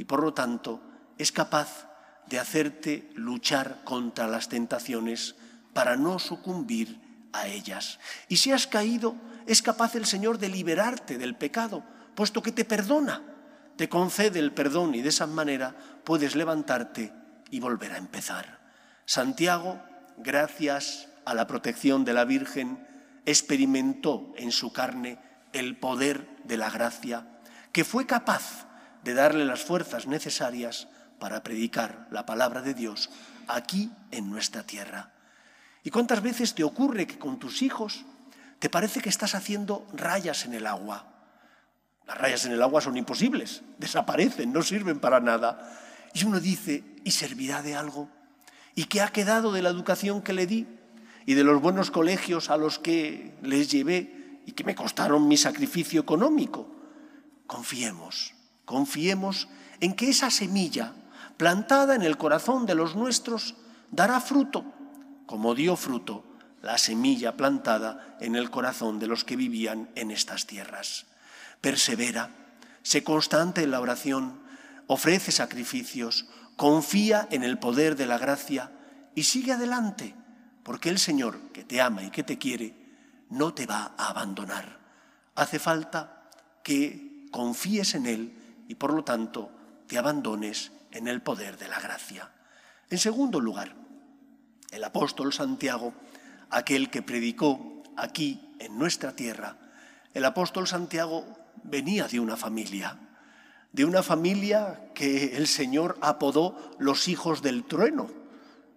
y 0.00 0.04
por 0.04 0.22
lo 0.22 0.32
tanto 0.32 0.80
es 1.18 1.30
capaz 1.30 1.86
de 2.26 2.38
hacerte 2.38 3.10
luchar 3.16 3.82
contra 3.84 4.28
las 4.28 4.48
tentaciones 4.48 5.34
para 5.74 5.94
no 5.98 6.18
sucumbir 6.18 6.98
a 7.34 7.48
ellas. 7.48 8.00
Y 8.26 8.38
si 8.38 8.50
has 8.50 8.66
caído, 8.66 9.14
es 9.46 9.60
capaz 9.60 9.96
el 9.96 10.06
Señor 10.06 10.38
de 10.38 10.48
liberarte 10.48 11.18
del 11.18 11.36
pecado, 11.36 11.84
puesto 12.14 12.42
que 12.42 12.50
te 12.50 12.64
perdona, 12.64 13.22
te 13.76 13.90
concede 13.90 14.38
el 14.38 14.54
perdón 14.54 14.94
y 14.94 15.02
de 15.02 15.10
esa 15.10 15.26
manera 15.26 15.76
puedes 16.02 16.34
levantarte 16.34 17.12
y 17.50 17.60
volver 17.60 17.92
a 17.92 17.98
empezar. 17.98 18.58
Santiago, 19.04 19.82
gracias 20.16 21.08
a 21.26 21.34
la 21.34 21.46
protección 21.46 22.06
de 22.06 22.14
la 22.14 22.24
Virgen, 22.24 22.86
experimentó 23.26 24.32
en 24.38 24.50
su 24.50 24.72
carne 24.72 25.18
el 25.52 25.76
poder 25.76 26.26
de 26.44 26.56
la 26.56 26.70
gracia, 26.70 27.26
que 27.70 27.84
fue 27.84 28.06
capaz 28.06 28.69
de 29.04 29.14
darle 29.14 29.44
las 29.44 29.62
fuerzas 29.62 30.06
necesarias 30.06 30.88
para 31.18 31.42
predicar 31.42 32.06
la 32.10 32.26
palabra 32.26 32.62
de 32.62 32.74
Dios 32.74 33.10
aquí 33.48 33.90
en 34.10 34.30
nuestra 34.30 34.62
tierra. 34.64 35.12
¿Y 35.82 35.90
cuántas 35.90 36.22
veces 36.22 36.54
te 36.54 36.64
ocurre 36.64 37.06
que 37.06 37.18
con 37.18 37.38
tus 37.38 37.62
hijos 37.62 38.04
te 38.58 38.70
parece 38.70 39.00
que 39.00 39.08
estás 39.08 39.34
haciendo 39.34 39.86
rayas 39.92 40.44
en 40.44 40.54
el 40.54 40.66
agua? 40.66 41.06
Las 42.06 42.18
rayas 42.18 42.44
en 42.44 42.52
el 42.52 42.62
agua 42.62 42.80
son 42.80 42.96
imposibles, 42.96 43.62
desaparecen, 43.78 44.52
no 44.52 44.62
sirven 44.62 45.00
para 45.00 45.20
nada. 45.20 45.78
Y 46.12 46.24
uno 46.24 46.40
dice, 46.40 46.84
¿y 47.04 47.10
servirá 47.12 47.62
de 47.62 47.76
algo? 47.76 48.08
¿Y 48.74 48.84
qué 48.84 49.00
ha 49.00 49.08
quedado 49.08 49.52
de 49.52 49.62
la 49.62 49.70
educación 49.70 50.22
que 50.22 50.32
le 50.32 50.46
di 50.46 50.66
y 51.26 51.34
de 51.34 51.44
los 51.44 51.60
buenos 51.60 51.90
colegios 51.90 52.50
a 52.50 52.56
los 52.56 52.78
que 52.78 53.36
les 53.42 53.70
llevé 53.70 54.40
y 54.46 54.52
que 54.52 54.64
me 54.64 54.74
costaron 54.74 55.28
mi 55.28 55.36
sacrificio 55.36 56.00
económico. 56.00 56.66
Confiemos, 57.46 58.34
confiemos 58.70 59.48
en 59.80 59.94
que 59.94 60.10
esa 60.10 60.30
semilla 60.30 60.92
plantada 61.36 61.96
en 61.96 62.02
el 62.02 62.16
corazón 62.16 62.66
de 62.66 62.76
los 62.76 62.94
nuestros 62.94 63.56
dará 63.90 64.20
fruto, 64.20 64.64
como 65.26 65.56
dio 65.56 65.74
fruto 65.74 66.22
la 66.62 66.78
semilla 66.78 67.36
plantada 67.36 68.16
en 68.20 68.36
el 68.36 68.48
corazón 68.48 69.00
de 69.00 69.08
los 69.08 69.24
que 69.24 69.34
vivían 69.34 69.90
en 69.96 70.12
estas 70.12 70.46
tierras. 70.46 71.06
Persevera, 71.60 72.30
sé 72.84 73.02
constante 73.02 73.64
en 73.64 73.72
la 73.72 73.80
oración, 73.80 74.38
ofrece 74.86 75.32
sacrificios, 75.32 76.26
confía 76.54 77.26
en 77.32 77.42
el 77.42 77.58
poder 77.58 77.96
de 77.96 78.06
la 78.06 78.18
gracia 78.18 78.70
y 79.16 79.24
sigue 79.24 79.50
adelante, 79.50 80.14
porque 80.62 80.90
el 80.90 81.00
Señor, 81.00 81.40
que 81.52 81.64
te 81.64 81.80
ama 81.80 82.04
y 82.04 82.10
que 82.10 82.22
te 82.22 82.38
quiere, 82.38 82.76
no 83.30 83.52
te 83.52 83.66
va 83.66 83.94
a 83.98 84.10
abandonar. 84.10 84.78
Hace 85.34 85.58
falta 85.58 86.30
que 86.62 87.26
confíes 87.32 87.96
en 87.96 88.06
Él 88.06 88.36
y 88.70 88.76
por 88.76 88.94
lo 88.94 89.02
tanto 89.02 89.50
te 89.88 89.98
abandones 89.98 90.70
en 90.92 91.08
el 91.08 91.22
poder 91.22 91.58
de 91.58 91.66
la 91.66 91.80
gracia. 91.80 92.30
En 92.88 92.98
segundo 92.98 93.40
lugar, 93.40 93.74
el 94.70 94.84
apóstol 94.84 95.32
Santiago, 95.32 95.92
aquel 96.50 96.88
que 96.88 97.02
predicó 97.02 97.82
aquí 97.96 98.54
en 98.60 98.78
nuestra 98.78 99.16
tierra, 99.16 99.56
el 100.14 100.24
apóstol 100.24 100.68
Santiago 100.68 101.26
venía 101.64 102.06
de 102.06 102.20
una 102.20 102.36
familia, 102.36 102.96
de 103.72 103.84
una 103.84 104.04
familia 104.04 104.92
que 104.94 105.36
el 105.36 105.48
Señor 105.48 105.98
apodó 106.00 106.70
los 106.78 107.08
hijos 107.08 107.42
del 107.42 107.64
trueno. 107.64 108.08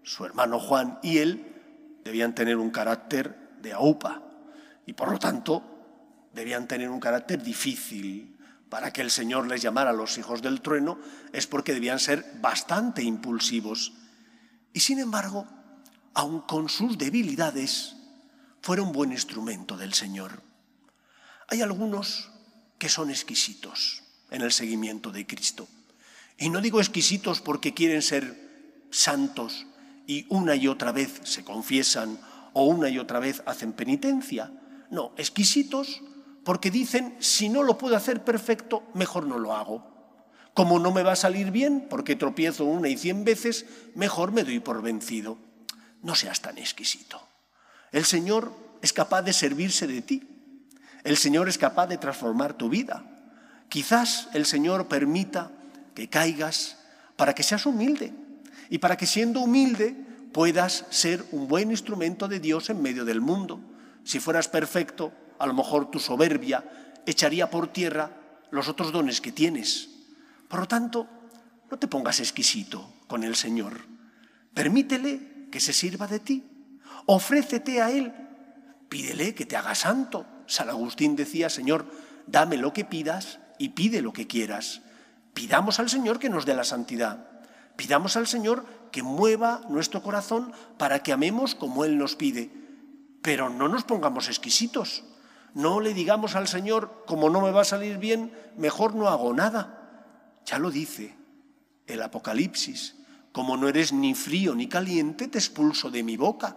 Su 0.01 0.25
hermano 0.25 0.59
Juan 0.59 0.97
y 1.03 1.19
él 1.19 1.53
debían 2.03 2.33
tener 2.33 2.57
un 2.57 2.71
carácter 2.71 3.37
de 3.61 3.73
aupa 3.73 4.23
y 4.87 4.93
por 4.93 5.11
lo 5.11 5.19
tanto 5.19 5.61
debían 6.33 6.67
tener 6.67 6.89
un 6.89 6.99
carácter 6.99 7.43
difícil. 7.43 8.32
Para 8.73 8.91
que 8.91 9.03
el 9.03 9.11
Señor 9.11 9.45
les 9.45 9.61
llamara 9.61 9.93
los 9.93 10.17
hijos 10.17 10.41
del 10.41 10.61
trueno 10.61 10.97
es 11.31 11.45
porque 11.45 11.75
debían 11.75 11.99
ser 11.99 12.25
bastante 12.41 13.03
impulsivos. 13.03 13.93
Y 14.73 14.79
sin 14.79 14.97
embargo, 14.97 15.47
aun 16.15 16.41
con 16.41 16.69
sus 16.69 16.97
debilidades, 16.97 17.95
fueron 18.63 18.91
buen 18.91 19.11
instrumento 19.11 19.77
del 19.77 19.93
Señor. 19.93 20.41
Hay 21.49 21.61
algunos 21.61 22.31
que 22.79 22.89
son 22.89 23.11
exquisitos 23.11 24.01
en 24.31 24.41
el 24.41 24.51
seguimiento 24.51 25.11
de 25.11 25.27
Cristo. 25.27 25.67
Y 26.39 26.49
no 26.49 26.59
digo 26.59 26.79
exquisitos 26.79 27.41
porque 27.41 27.75
quieren 27.75 28.01
ser 28.01 28.87
santos 28.89 29.67
y 30.07 30.25
una 30.29 30.55
y 30.55 30.67
otra 30.67 30.91
vez 30.91 31.21
se 31.25 31.43
confiesan 31.43 32.19
o 32.53 32.65
una 32.65 32.89
y 32.89 32.97
otra 32.97 33.19
vez 33.19 33.43
hacen 33.45 33.73
penitencia. 33.73 34.51
No, 34.89 35.13
exquisitos 35.15 36.01
porque 36.43 36.71
dicen, 36.71 37.15
si 37.19 37.49
no 37.49 37.63
lo 37.63 37.77
puedo 37.77 37.95
hacer 37.95 38.23
perfecto, 38.23 38.83
mejor 38.93 39.25
no 39.25 39.39
lo 39.39 39.55
hago. 39.55 39.91
Como 40.53 40.77
no 40.77 40.91
me 40.91 41.03
va 41.03 41.13
a 41.13 41.17
salir 41.17 41.51
bien, 41.51 41.87
porque 41.89 42.15
tropiezo 42.15 42.65
una 42.65 42.89
y 42.89 42.97
cien 42.97 43.23
veces, 43.23 43.65
mejor 43.95 44.31
me 44.31 44.43
doy 44.43 44.59
por 44.59 44.81
vencido. 44.81 45.37
No 46.01 46.15
seas 46.15 46.41
tan 46.41 46.57
exquisito. 46.57 47.21
El 47.91 48.05
Señor 48.05 48.51
es 48.81 48.93
capaz 48.93 49.21
de 49.21 49.33
servirse 49.33 49.87
de 49.87 50.01
ti. 50.01 50.23
El 51.03 51.17
Señor 51.17 51.49
es 51.49 51.57
capaz 51.57 51.87
de 51.87 51.97
transformar 51.97 52.53
tu 52.53 52.69
vida. 52.69 53.03
Quizás 53.69 54.27
el 54.33 54.45
Señor 54.45 54.87
permita 54.87 55.51
que 55.95 56.09
caigas 56.09 56.77
para 57.15 57.33
que 57.33 57.43
seas 57.43 57.65
humilde 57.65 58.13
y 58.69 58.79
para 58.79 58.97
que 58.97 59.05
siendo 59.05 59.39
humilde 59.39 59.95
puedas 60.33 60.85
ser 60.89 61.23
un 61.31 61.47
buen 61.47 61.71
instrumento 61.71 62.27
de 62.27 62.39
Dios 62.39 62.69
en 62.69 62.81
medio 62.81 63.05
del 63.05 63.21
mundo. 63.21 63.59
Si 64.03 64.19
fueras 64.19 64.47
perfecto, 64.47 65.13
a 65.43 65.45
lo 65.45 65.53
mejor 65.53 65.91
tu 65.91 65.99
soberbia 65.99 66.63
echaría 67.05 67.49
por 67.49 67.67
tierra 67.67 68.09
los 68.49 68.69
otros 68.69 68.93
dones 68.93 69.19
que 69.19 69.33
tienes. 69.33 69.89
Por 70.47 70.61
lo 70.61 70.67
tanto, 70.69 71.05
no 71.69 71.77
te 71.77 71.89
pongas 71.89 72.21
exquisito 72.21 72.93
con 73.07 73.25
el 73.25 73.35
Señor. 73.35 73.81
Permítele 74.53 75.49
que 75.51 75.59
se 75.59 75.73
sirva 75.73 76.07
de 76.07 76.19
ti. 76.21 76.45
Ofrécete 77.07 77.81
a 77.81 77.91
Él. 77.91 78.13
Pídele 78.87 79.35
que 79.35 79.45
te 79.45 79.57
haga 79.57 79.75
santo. 79.75 80.25
San 80.45 80.69
Agustín 80.69 81.17
decía, 81.17 81.49
Señor, 81.49 81.91
dame 82.25 82.55
lo 82.55 82.71
que 82.71 82.85
pidas 82.85 83.39
y 83.57 83.69
pide 83.69 84.01
lo 84.01 84.13
que 84.13 84.27
quieras. 84.27 84.81
Pidamos 85.33 85.81
al 85.81 85.89
Señor 85.89 86.19
que 86.19 86.29
nos 86.29 86.45
dé 86.45 86.53
la 86.53 86.63
santidad. 86.63 87.27
Pidamos 87.75 88.15
al 88.15 88.27
Señor 88.27 88.65
que 88.93 89.03
mueva 89.03 89.59
nuestro 89.67 90.01
corazón 90.03 90.53
para 90.77 91.03
que 91.03 91.11
amemos 91.11 91.53
como 91.53 91.83
Él 91.83 91.97
nos 91.97 92.15
pide. 92.15 92.49
Pero 93.21 93.49
no 93.49 93.67
nos 93.67 93.83
pongamos 93.83 94.29
exquisitos. 94.29 95.03
No 95.53 95.79
le 95.79 95.93
digamos 95.93 96.35
al 96.35 96.47
Señor, 96.47 97.03
como 97.05 97.29
no 97.29 97.41
me 97.41 97.51
va 97.51 97.61
a 97.61 97.65
salir 97.65 97.97
bien, 97.97 98.33
mejor 98.57 98.95
no 98.95 99.07
hago 99.07 99.33
nada. 99.33 100.39
Ya 100.45 100.59
lo 100.59 100.71
dice 100.71 101.15
el 101.87 102.01
Apocalipsis. 102.01 102.95
Como 103.31 103.57
no 103.57 103.67
eres 103.67 103.93
ni 103.93 104.13
frío 104.13 104.55
ni 104.55 104.67
caliente, 104.67 105.27
te 105.27 105.37
expulso 105.37 105.89
de 105.89 106.03
mi 106.03 106.17
boca. 106.17 106.55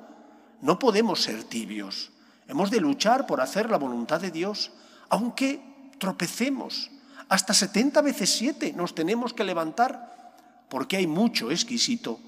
No 0.61 0.79
podemos 0.79 1.23
ser 1.23 1.45
tibios. 1.45 2.13
Hemos 2.49 2.71
de 2.71 2.81
luchar 2.81 3.27
por 3.27 3.41
hacer 3.41 3.71
la 3.71 3.79
voluntad 3.79 4.21
de 4.21 4.31
Dios, 4.31 4.73
aunque 5.09 5.91
tropecemos. 5.99 6.91
Hasta 7.29 7.55
70 7.55 8.01
veces 8.03 8.31
7 8.31 8.73
nos 8.77 8.95
tenemos 8.95 9.33
que 9.33 9.45
levantar, 9.45 10.35
porque 10.69 10.97
hay 10.97 11.07
mucho 11.07 11.51
exquisito 11.51 12.21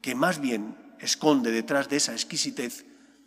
que 0.00 0.14
más 0.14 0.40
bien 0.40 0.76
esconde 1.00 1.50
detrás 1.50 1.88
de 1.88 1.96
esa 1.96 2.12
exquisitez 2.12 2.86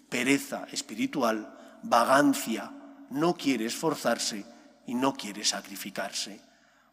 pereza 0.09 0.67
espiritual, 0.71 1.57
vagancia, 1.83 2.71
no 3.11 3.35
quiere 3.35 3.65
esforzarse 3.65 4.45
y 4.87 4.95
no 4.95 5.13
quiere 5.13 5.43
sacrificarse. 5.43 6.41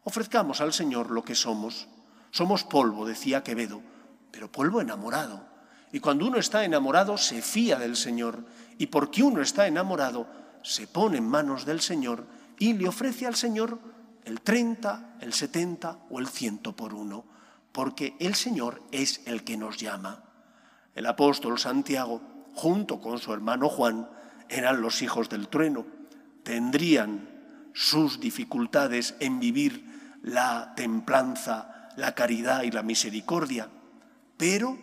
Ofrezcamos 0.03 0.61
al 0.61 0.73
Señor 0.73 1.11
lo 1.11 1.23
que 1.23 1.35
somos. 1.35 1.87
Somos 2.31 2.63
polvo, 2.63 3.05
decía 3.05 3.43
Quevedo, 3.43 3.81
pero 4.31 4.51
polvo 4.51 4.81
enamorado. 4.81 5.47
Y 5.91 5.99
cuando 5.99 6.27
uno 6.27 6.37
está 6.37 6.63
enamorado, 6.63 7.17
se 7.17 7.41
fía 7.41 7.79
del 7.79 7.95
Señor. 7.95 8.43
Y 8.77 8.87
porque 8.87 9.23
uno 9.23 9.41
está 9.41 9.67
enamorado, 9.67 10.27
se 10.61 10.87
pone 10.87 11.17
en 11.17 11.27
manos 11.27 11.65
del 11.65 11.81
Señor 11.81 12.25
y 12.59 12.73
le 12.73 12.87
ofrece 12.87 13.25
al 13.25 13.35
Señor 13.35 13.79
el 14.25 14.41
30, 14.41 15.17
el 15.21 15.33
70 15.33 15.99
o 16.09 16.19
el 16.19 16.27
ciento 16.27 16.75
por 16.75 16.93
uno, 16.93 17.25
porque 17.71 18.15
el 18.19 18.35
Señor 18.35 18.81
es 18.91 19.21
el 19.25 19.43
que 19.43 19.57
nos 19.57 19.77
llama. 19.77 20.23
El 20.93 21.05
apóstol 21.05 21.57
Santiago, 21.57 22.21
junto 22.53 22.99
con 22.99 23.19
su 23.19 23.33
hermano 23.33 23.69
Juan, 23.69 24.09
eran 24.49 24.81
los 24.81 25.01
hijos 25.01 25.29
del 25.29 25.47
trueno 25.47 25.98
tendrían 26.49 27.29
sus 27.75 28.19
dificultades 28.19 29.13
en 29.19 29.39
vivir 29.39 30.17
la 30.23 30.73
templanza, 30.75 31.91
la 31.95 32.15
caridad 32.15 32.63
y 32.63 32.71
la 32.71 32.81
misericordia, 32.81 33.69
pero 34.35 34.75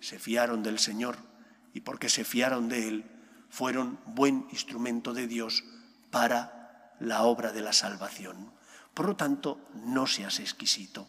se 0.00 0.18
fiaron 0.18 0.62
del 0.62 0.78
Señor 0.78 1.16
y 1.72 1.80
porque 1.80 2.10
se 2.10 2.24
fiaron 2.24 2.68
de 2.68 2.88
Él, 2.88 3.04
fueron 3.48 3.98
buen 4.04 4.48
instrumento 4.50 5.14
de 5.14 5.26
Dios 5.26 5.64
para 6.10 6.92
la 7.00 7.22
obra 7.22 7.52
de 7.52 7.62
la 7.62 7.72
salvación. 7.72 8.52
Por 8.92 9.06
lo 9.06 9.16
tanto, 9.16 9.66
no 9.86 10.06
seas 10.06 10.40
exquisito. 10.40 11.08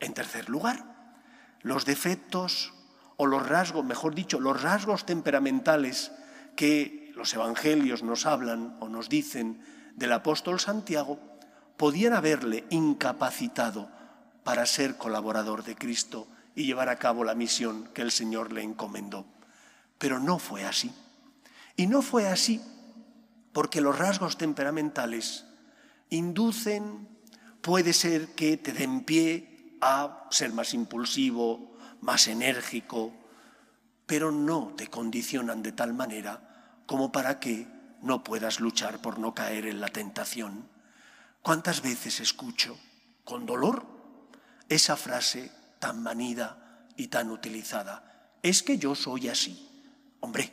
En 0.00 0.14
tercer 0.14 0.48
lugar, 0.48 1.20
los 1.60 1.84
defectos 1.84 2.72
o 3.18 3.26
los 3.26 3.46
rasgos, 3.46 3.84
mejor 3.84 4.14
dicho, 4.14 4.40
los 4.40 4.62
rasgos 4.62 5.04
temperamentales 5.04 6.12
que 6.56 7.03
los 7.14 7.32
evangelios 7.34 8.02
nos 8.02 8.26
hablan 8.26 8.76
o 8.80 8.88
nos 8.88 9.08
dicen 9.08 9.60
del 9.94 10.12
apóstol 10.12 10.58
Santiago, 10.58 11.18
podían 11.76 12.12
haberle 12.12 12.64
incapacitado 12.70 13.88
para 14.42 14.66
ser 14.66 14.96
colaborador 14.96 15.64
de 15.64 15.76
Cristo 15.76 16.26
y 16.54 16.66
llevar 16.66 16.88
a 16.88 16.98
cabo 16.98 17.24
la 17.24 17.34
misión 17.34 17.88
que 17.94 18.02
el 18.02 18.10
Señor 18.10 18.52
le 18.52 18.62
encomendó. 18.62 19.26
Pero 19.98 20.18
no 20.18 20.38
fue 20.38 20.64
así. 20.64 20.92
Y 21.76 21.86
no 21.86 22.02
fue 22.02 22.28
así 22.28 22.60
porque 23.52 23.80
los 23.80 23.96
rasgos 23.96 24.36
temperamentales 24.36 25.46
inducen, 26.10 27.08
puede 27.60 27.92
ser 27.92 28.34
que 28.34 28.56
te 28.56 28.72
den 28.72 29.04
pie 29.04 29.76
a 29.80 30.26
ser 30.30 30.52
más 30.52 30.74
impulsivo, 30.74 31.76
más 32.00 32.26
enérgico, 32.26 33.12
pero 34.06 34.32
no 34.32 34.74
te 34.76 34.88
condicionan 34.88 35.62
de 35.62 35.72
tal 35.72 35.94
manera 35.94 36.53
como 36.86 37.12
para 37.12 37.40
que 37.40 37.66
no 38.02 38.22
puedas 38.22 38.60
luchar 38.60 39.00
por 39.00 39.18
no 39.18 39.34
caer 39.34 39.66
en 39.66 39.80
la 39.80 39.88
tentación. 39.88 40.68
¿Cuántas 41.42 41.82
veces 41.82 42.20
escucho 42.20 42.78
con 43.24 43.46
dolor 43.46 43.86
esa 44.68 44.96
frase 44.96 45.50
tan 45.78 46.02
manida 46.02 46.86
y 46.96 47.08
tan 47.08 47.30
utilizada? 47.30 48.36
Es 48.42 48.62
que 48.62 48.78
yo 48.78 48.94
soy 48.94 49.28
así. 49.28 49.68
Hombre, 50.20 50.52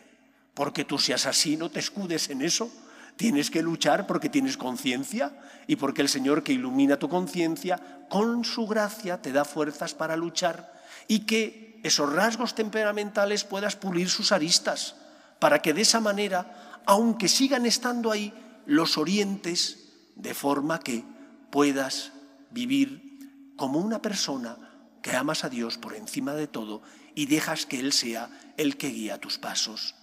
porque 0.53 0.85
tú 0.85 0.97
seas 0.97 1.25
así, 1.25 1.57
no 1.57 1.69
te 1.69 1.79
escudes 1.79 2.29
en 2.29 2.41
eso. 2.41 2.71
Tienes 3.17 3.51
que 3.51 3.61
luchar 3.61 4.07
porque 4.07 4.29
tienes 4.29 4.55
conciencia 4.55 5.37
y 5.67 5.75
porque 5.75 6.01
el 6.01 6.09
Señor 6.09 6.43
que 6.43 6.53
ilumina 6.53 6.97
tu 6.97 7.09
conciencia, 7.09 8.05
con 8.09 8.45
su 8.45 8.65
gracia 8.65 9.21
te 9.21 9.33
da 9.33 9.43
fuerzas 9.43 9.93
para 9.93 10.15
luchar 10.15 10.81
y 11.07 11.25
que 11.25 11.79
esos 11.83 12.11
rasgos 12.13 12.55
temperamentales 12.55 13.43
puedas 13.43 13.75
pulir 13.75 14.09
sus 14.09 14.31
aristas 14.31 14.95
para 15.41 15.59
que 15.59 15.73
de 15.73 15.81
esa 15.81 15.99
manera, 15.99 16.81
aunque 16.85 17.27
sigan 17.27 17.65
estando 17.65 18.11
ahí, 18.11 18.31
los 18.67 18.99
orientes 18.99 19.89
de 20.15 20.35
forma 20.35 20.79
que 20.79 21.03
puedas 21.49 22.11
vivir 22.51 23.55
como 23.57 23.79
una 23.79 24.03
persona 24.03 24.55
que 25.01 25.15
amas 25.15 25.43
a 25.43 25.49
Dios 25.49 25.79
por 25.79 25.95
encima 25.95 26.35
de 26.35 26.45
todo 26.45 26.83
y 27.15 27.25
dejas 27.25 27.65
que 27.65 27.79
Él 27.79 27.91
sea 27.91 28.29
el 28.55 28.77
que 28.77 28.89
guía 28.89 29.19
tus 29.19 29.39
pasos. 29.39 29.95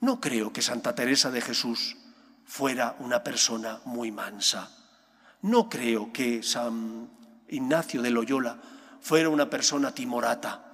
No 0.00 0.22
creo 0.22 0.54
que 0.54 0.62
Santa 0.62 0.94
Teresa 0.94 1.30
de 1.30 1.42
Jesús 1.42 1.98
fuera 2.46 2.96
una 2.98 3.22
persona 3.22 3.82
muy 3.84 4.10
mansa. 4.10 4.70
No 5.42 5.68
creo 5.68 6.14
que 6.14 6.42
San 6.42 7.10
Ignacio 7.50 8.00
de 8.00 8.10
Loyola 8.10 8.56
fuera 9.02 9.28
una 9.28 9.50
persona 9.50 9.94
timorata. 9.94 10.64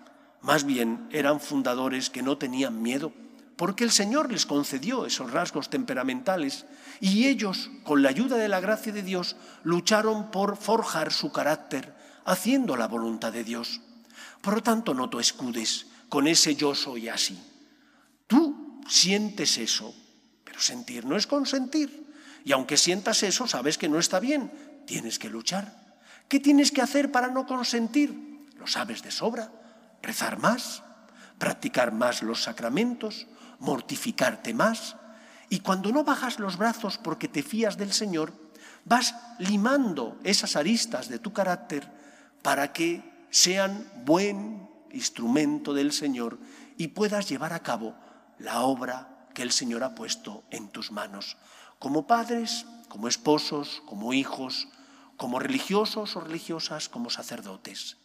Más 0.41 0.63
bien 0.63 1.09
eran 1.11 1.41
fundadores 1.41 2.11
que 2.11 2.23
no 2.23 2.39
tenían 2.39 2.81
miedo, 2.81 3.13
porque 3.57 3.85
el 3.85 3.91
Señor 3.91 4.33
les 4.33 4.47
concedió 4.47 5.07
esos 5.07 5.31
rasgos 5.31 5.71
temperamentales 5.71 6.67
y 7.01 7.27
ellos, 7.27 7.71
con 7.85 8.03
la 8.03 8.09
ayuda 8.09 8.37
de 8.37 8.49
la 8.49 8.61
gracia 8.61 8.93
de 8.93 9.03
Dios, 9.03 9.37
lucharon 9.63 10.31
por 10.31 10.57
forjar 10.57 11.13
su 11.13 11.31
carácter, 11.31 11.95
haciendo 12.25 12.77
la 12.77 12.89
voluntad 12.89 13.33
de 13.33 13.45
Dios. 13.45 13.81
Por 14.41 14.55
lo 14.55 14.63
tanto, 14.63 14.95
no 14.95 15.09
te 15.09 15.21
escudes 15.21 15.87
con 16.09 16.27
ese 16.27 16.55
yo 16.55 16.75
soy 16.75 17.09
así. 17.09 17.39
Tú 18.27 18.81
sientes 18.89 19.59
eso, 19.59 19.95
pero 20.45 20.61
sentir 20.61 21.05
no 21.05 21.17
es 21.17 21.27
consentir. 21.27 22.05
Y 22.45 22.53
aunque 22.53 22.77
sientas 22.77 23.23
eso, 23.23 23.47
sabes 23.47 23.79
que 23.79 23.89
no 23.89 23.99
está 23.99 24.21
bien. 24.21 24.53
Tienes 24.87 25.19
que 25.19 25.31
luchar. 25.31 25.97
¿Qué 26.29 26.41
tienes 26.41 26.73
que 26.73 26.83
hacer 26.83 27.11
para 27.11 27.29
no 27.29 27.47
consentir? 27.47 28.47
Lo 28.59 28.67
sabes 28.67 29.03
de 29.03 29.11
sobra. 29.11 29.51
Rezar 30.03 30.39
más, 30.39 30.83
practicar 31.39 31.93
más 31.93 32.23
los 32.23 32.43
sacramentos, 32.43 33.27
mortificarte 33.65 34.55
más. 34.55 34.97
Y 35.49 35.61
cuando 35.61 35.91
no 35.91 36.05
bajas 36.05 36.39
los 36.39 36.57
brazos 36.57 36.99
porque 36.99 37.29
te 37.29 37.43
fías 37.43 37.77
del 37.77 37.93
Señor, 37.93 38.33
vas 38.85 39.15
limando 39.39 40.19
esas 40.23 40.57
aristas 40.57 41.09
de 41.09 41.19
tu 41.19 41.33
carácter 41.33 41.91
para 42.43 42.73
que 42.73 43.27
sean 43.31 43.91
buen 44.05 44.69
instrumento 44.93 45.75
del 45.75 45.93
Señor 45.93 46.39
y 46.77 46.89
puedas 46.89 47.29
llevar 47.29 47.53
a 47.53 47.63
cabo 47.63 47.95
la 48.39 48.61
obra 48.61 49.27
que 49.35 49.43
el 49.43 49.51
Señor 49.51 49.83
ha 49.83 49.95
puesto 49.95 50.45
en 50.51 50.69
tus 50.69 50.93
manos, 50.93 51.37
como 51.79 52.07
padres, 52.07 52.67
como 52.89 53.09
esposos, 53.09 53.83
como 53.87 54.13
hijos, 54.13 54.69
como 55.17 55.39
religiosos 55.39 56.17
o 56.17 56.21
religiosas, 56.21 56.89
como 56.89 57.11
sacerdotes. 57.11 57.97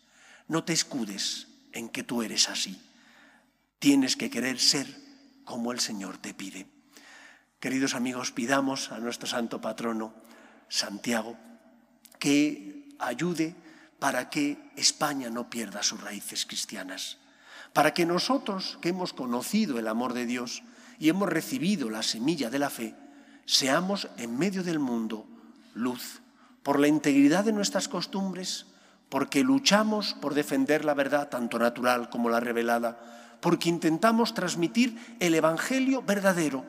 No 0.48 0.64
te 0.64 0.74
escudes 0.74 1.48
en 1.72 1.90
que 1.90 2.04
tú 2.04 2.24
eres 2.24 2.50
así. 2.50 2.82
Tienes 3.78 4.16
que 4.16 4.30
querer 4.30 4.60
ser 4.60 5.09
como 5.50 5.72
el 5.72 5.80
Señor 5.80 6.20
te 6.20 6.36
pide. 6.36 6.68
Queridos 7.60 7.96
amigos, 7.96 8.32
pidamos 8.32 8.92
a 8.92 9.00
nuestro 9.00 9.28
santo 9.28 9.60
patrono, 9.60 10.14
Santiago, 10.68 11.38
que 12.20 12.88
ayude 13.00 13.56
para 13.98 14.30
que 14.30 14.72
España 14.76 15.32
no 15.32 15.50
pierda 15.50 15.82
sus 15.82 16.02
raíces 16.02 16.46
cristianas, 16.46 17.18
para 17.74 17.96
que 17.96 18.06
nosotros 18.06 18.78
que 18.80 18.90
hemos 18.90 19.12
conocido 19.12 19.80
el 19.80 19.88
amor 19.88 20.14
de 20.14 20.28
Dios 20.28 20.62
y 21.00 21.10
hemos 21.10 21.28
recibido 21.28 21.90
la 21.90 22.04
semilla 22.04 22.52
de 22.52 22.60
la 22.60 22.70
fe, 22.70 22.94
seamos 23.46 24.08
en 24.18 24.38
medio 24.38 24.64
del 24.64 24.78
mundo 24.78 25.26
luz 25.74 26.22
por 26.62 26.80
la 26.80 26.88
integridad 26.88 27.44
de 27.44 27.54
nuestras 27.54 27.88
costumbres, 27.88 28.68
porque 29.10 29.44
luchamos 29.44 30.14
por 30.14 30.36
defender 30.36 30.86
la 30.86 30.94
verdad 30.94 31.30
tanto 31.30 31.58
natural 31.58 32.12
como 32.12 32.30
la 32.30 32.40
revelada, 32.40 33.10
porque 33.42 33.70
intentamos 33.70 34.34
transmitir 34.34 34.98
el 35.20 35.34
Evangelio 35.36 36.02
verdadero, 36.02 36.66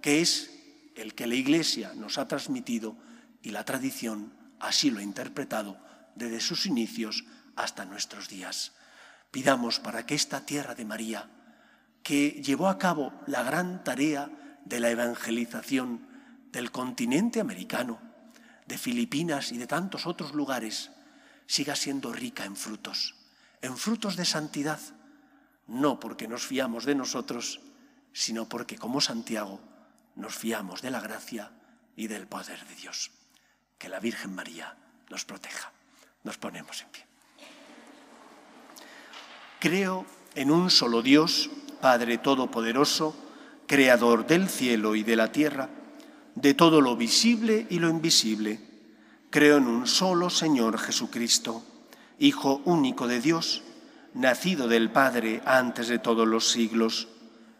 que 0.00 0.20
es 0.20 0.50
el 0.96 1.14
que 1.14 1.26
la 1.26 1.34
Iglesia 1.34 1.92
nos 1.94 2.18
ha 2.18 2.28
transmitido 2.28 2.96
y 3.42 3.50
la 3.50 3.64
tradición 3.64 4.32
así 4.58 4.90
lo 4.90 5.00
ha 5.00 5.02
interpretado 5.02 5.78
desde 6.14 6.40
sus 6.40 6.66
inicios 6.66 7.24
hasta 7.56 7.84
nuestros 7.84 8.28
días. 8.28 8.72
Pidamos 9.30 9.80
para 9.80 10.04
que 10.04 10.14
esta 10.14 10.44
tierra 10.44 10.74
de 10.74 10.84
María, 10.84 11.28
que 12.02 12.30
llevó 12.42 12.68
a 12.68 12.78
cabo 12.78 13.12
la 13.26 13.42
gran 13.42 13.84
tarea 13.84 14.30
de 14.64 14.80
la 14.80 14.90
evangelización 14.90 16.06
del 16.52 16.70
continente 16.70 17.40
americano, 17.40 18.00
de 18.66 18.78
Filipinas 18.78 19.52
y 19.52 19.58
de 19.58 19.66
tantos 19.66 20.06
otros 20.06 20.34
lugares, 20.34 20.90
siga 21.46 21.74
siendo 21.74 22.12
rica 22.12 22.44
en 22.44 22.56
frutos, 22.56 23.14
en 23.62 23.76
frutos 23.76 24.16
de 24.16 24.24
santidad, 24.24 24.80
no 25.70 26.00
porque 26.00 26.26
nos 26.26 26.42
fiamos 26.42 26.84
de 26.84 26.96
nosotros, 26.96 27.60
sino 28.12 28.48
porque 28.48 28.76
como 28.76 29.00
Santiago 29.00 29.60
nos 30.16 30.34
fiamos 30.34 30.82
de 30.82 30.90
la 30.90 31.00
gracia 31.00 31.52
y 31.96 32.08
del 32.08 32.26
poder 32.26 32.66
de 32.66 32.74
Dios. 32.74 33.12
Que 33.78 33.88
la 33.88 34.00
Virgen 34.00 34.34
María 34.34 34.76
nos 35.08 35.24
proteja. 35.24 35.72
Nos 36.24 36.36
ponemos 36.36 36.82
en 36.82 36.88
pie. 36.88 37.06
Creo 39.60 40.04
en 40.34 40.50
un 40.50 40.70
solo 40.70 41.02
Dios, 41.02 41.50
Padre 41.80 42.18
Todopoderoso, 42.18 43.14
Creador 43.66 44.26
del 44.26 44.48
cielo 44.48 44.96
y 44.96 45.04
de 45.04 45.16
la 45.16 45.30
tierra, 45.30 45.68
de 46.34 46.54
todo 46.54 46.80
lo 46.80 46.96
visible 46.96 47.66
y 47.70 47.78
lo 47.78 47.88
invisible. 47.88 48.60
Creo 49.30 49.58
en 49.58 49.68
un 49.68 49.86
solo 49.86 50.30
Señor 50.30 50.78
Jesucristo, 50.78 51.64
Hijo 52.18 52.60
único 52.64 53.06
de 53.06 53.20
Dios, 53.20 53.62
nacido 54.14 54.68
del 54.68 54.90
Padre 54.90 55.42
antes 55.44 55.88
de 55.88 55.98
todos 55.98 56.26
los 56.26 56.50
siglos, 56.50 57.08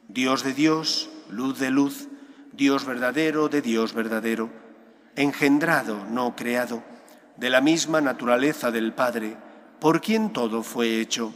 Dios 0.09 0.43
de 0.43 0.55
Dios, 0.55 1.09
luz 1.31 1.59
de 1.59 1.71
luz, 1.71 2.09
Dios 2.53 2.85
verdadero 2.85 3.49
de 3.49 3.63
Dios 3.63 3.93
verdadero, 3.95 4.51
engendrado, 5.17 6.05
no 6.11 6.35
creado, 6.37 6.83
de 7.37 7.51
la 7.51 7.61
misma 7.61 8.01
naturaleza 8.01 8.71
del 8.71 8.93
Padre, 8.93 9.37
por 9.79 10.01
quien 10.01 10.33
todo 10.33 10.63
fue 10.63 11.01
hecho, 11.01 11.33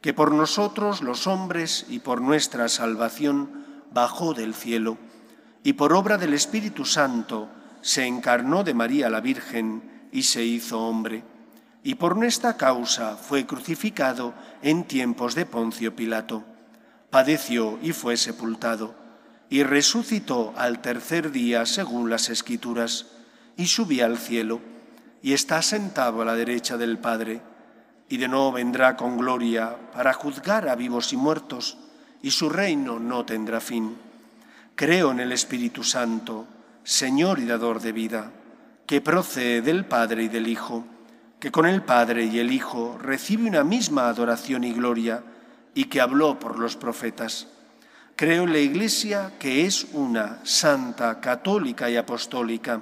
que 0.00 0.14
por 0.14 0.32
nosotros 0.32 1.02
los 1.02 1.26
hombres 1.26 1.86
y 1.88 2.00
por 2.00 2.20
nuestra 2.20 2.68
salvación 2.68 3.64
bajó 3.92 4.34
del 4.34 4.54
cielo 4.54 4.98
y 5.62 5.72
por 5.72 5.92
obra 5.92 6.16
del 6.16 6.32
Espíritu 6.34 6.84
Santo 6.84 7.48
se 7.80 8.06
encarnó 8.06 8.62
de 8.62 8.74
María 8.74 9.10
la 9.10 9.20
Virgen 9.20 10.08
y 10.12 10.22
se 10.22 10.44
hizo 10.44 10.80
hombre, 10.80 11.24
y 11.86 11.94
por 11.94 12.16
nuestra 12.16 12.56
causa 12.56 13.14
fue 13.14 13.46
crucificado 13.46 14.34
en 14.60 14.82
tiempos 14.88 15.36
de 15.36 15.46
Poncio 15.46 15.94
Pilato. 15.94 16.42
Padeció 17.10 17.78
y 17.80 17.92
fue 17.92 18.16
sepultado, 18.16 18.96
y 19.48 19.62
resucitó 19.62 20.52
al 20.56 20.82
tercer 20.82 21.30
día 21.30 21.64
según 21.64 22.10
las 22.10 22.28
Escrituras, 22.28 23.06
y 23.56 23.68
subió 23.68 24.04
al 24.04 24.18
cielo, 24.18 24.58
y 25.22 25.32
está 25.32 25.62
sentado 25.62 26.22
a 26.22 26.24
la 26.24 26.34
derecha 26.34 26.76
del 26.76 26.98
Padre, 26.98 27.40
y 28.08 28.16
de 28.16 28.26
nuevo 28.26 28.50
vendrá 28.50 28.96
con 28.96 29.16
gloria 29.16 29.76
para 29.94 30.12
juzgar 30.12 30.68
a 30.68 30.74
vivos 30.74 31.12
y 31.12 31.16
muertos, 31.16 31.78
y 32.20 32.32
su 32.32 32.48
reino 32.48 32.98
no 32.98 33.24
tendrá 33.24 33.60
fin. 33.60 33.96
Creo 34.74 35.12
en 35.12 35.20
el 35.20 35.30
Espíritu 35.30 35.84
Santo, 35.84 36.48
Señor 36.82 37.38
y 37.38 37.44
dador 37.44 37.80
de 37.80 37.92
vida, 37.92 38.32
que 38.86 39.00
procede 39.00 39.62
del 39.62 39.84
Padre 39.84 40.24
y 40.24 40.28
del 40.28 40.48
Hijo, 40.48 40.84
que 41.40 41.50
con 41.50 41.66
el 41.66 41.82
Padre 41.82 42.24
y 42.24 42.38
el 42.38 42.52
Hijo 42.52 42.98
recibe 43.00 43.48
una 43.48 43.64
misma 43.64 44.08
adoración 44.08 44.64
y 44.64 44.72
gloria, 44.72 45.22
y 45.74 45.84
que 45.84 46.00
habló 46.00 46.38
por 46.38 46.58
los 46.58 46.76
profetas. 46.76 47.48
Creo 48.16 48.44
en 48.44 48.52
la 48.52 48.58
Iglesia 48.58 49.34
que 49.38 49.66
es 49.66 49.88
una, 49.92 50.40
santa, 50.42 51.20
católica 51.20 51.90
y 51.90 51.96
apostólica. 51.96 52.80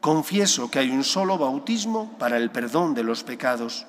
Confieso 0.00 0.70
que 0.70 0.78
hay 0.78 0.90
un 0.90 1.02
solo 1.02 1.38
bautismo 1.38 2.16
para 2.18 2.36
el 2.36 2.52
perdón 2.52 2.94
de 2.94 3.02
los 3.02 3.24
pecados. 3.24 3.86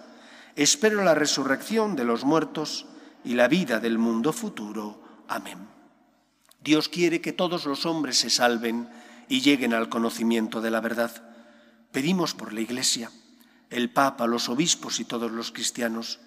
Espero 0.56 1.04
la 1.04 1.14
resurrección 1.14 1.96
de 1.96 2.04
los 2.04 2.26
muertos 2.26 2.88
y 3.24 3.36
la 3.36 3.48
vida 3.48 3.80
del 3.80 4.00
mundo 4.00 4.34
futuro. 4.34 5.00
Amén. 5.28 5.60
Dios 6.64 6.90
quiere 6.90 7.22
que 7.22 7.32
todos 7.32 7.66
los 7.66 7.86
hombres 7.86 8.18
se 8.18 8.32
salven 8.32 8.90
y 9.30 9.42
lleguen 9.42 9.76
al 9.76 9.88
conocimiento 9.88 10.62
de 10.62 10.72
la 10.72 10.82
verdad. 10.82 11.12
Pedimos 11.92 12.34
por 12.34 12.54
la 12.54 12.62
Iglesia, 12.62 13.12
el 13.72 13.90
Papa, 13.90 14.28
los 14.28 14.48
obispos 14.50 15.00
y 15.00 15.06
todos 15.06 15.32
los 15.32 15.52
cristianos, 15.52 16.20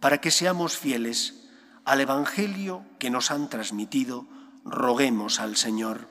para 0.00 0.20
que 0.20 0.32
seamos 0.32 0.76
fieles 0.76 1.48
al 1.84 2.00
Evangelio 2.00 2.84
que 2.98 3.10
nos 3.10 3.30
han 3.30 3.48
transmitido, 3.48 4.26
roguemos 4.64 5.38
al 5.38 5.56
Señor. 5.56 6.08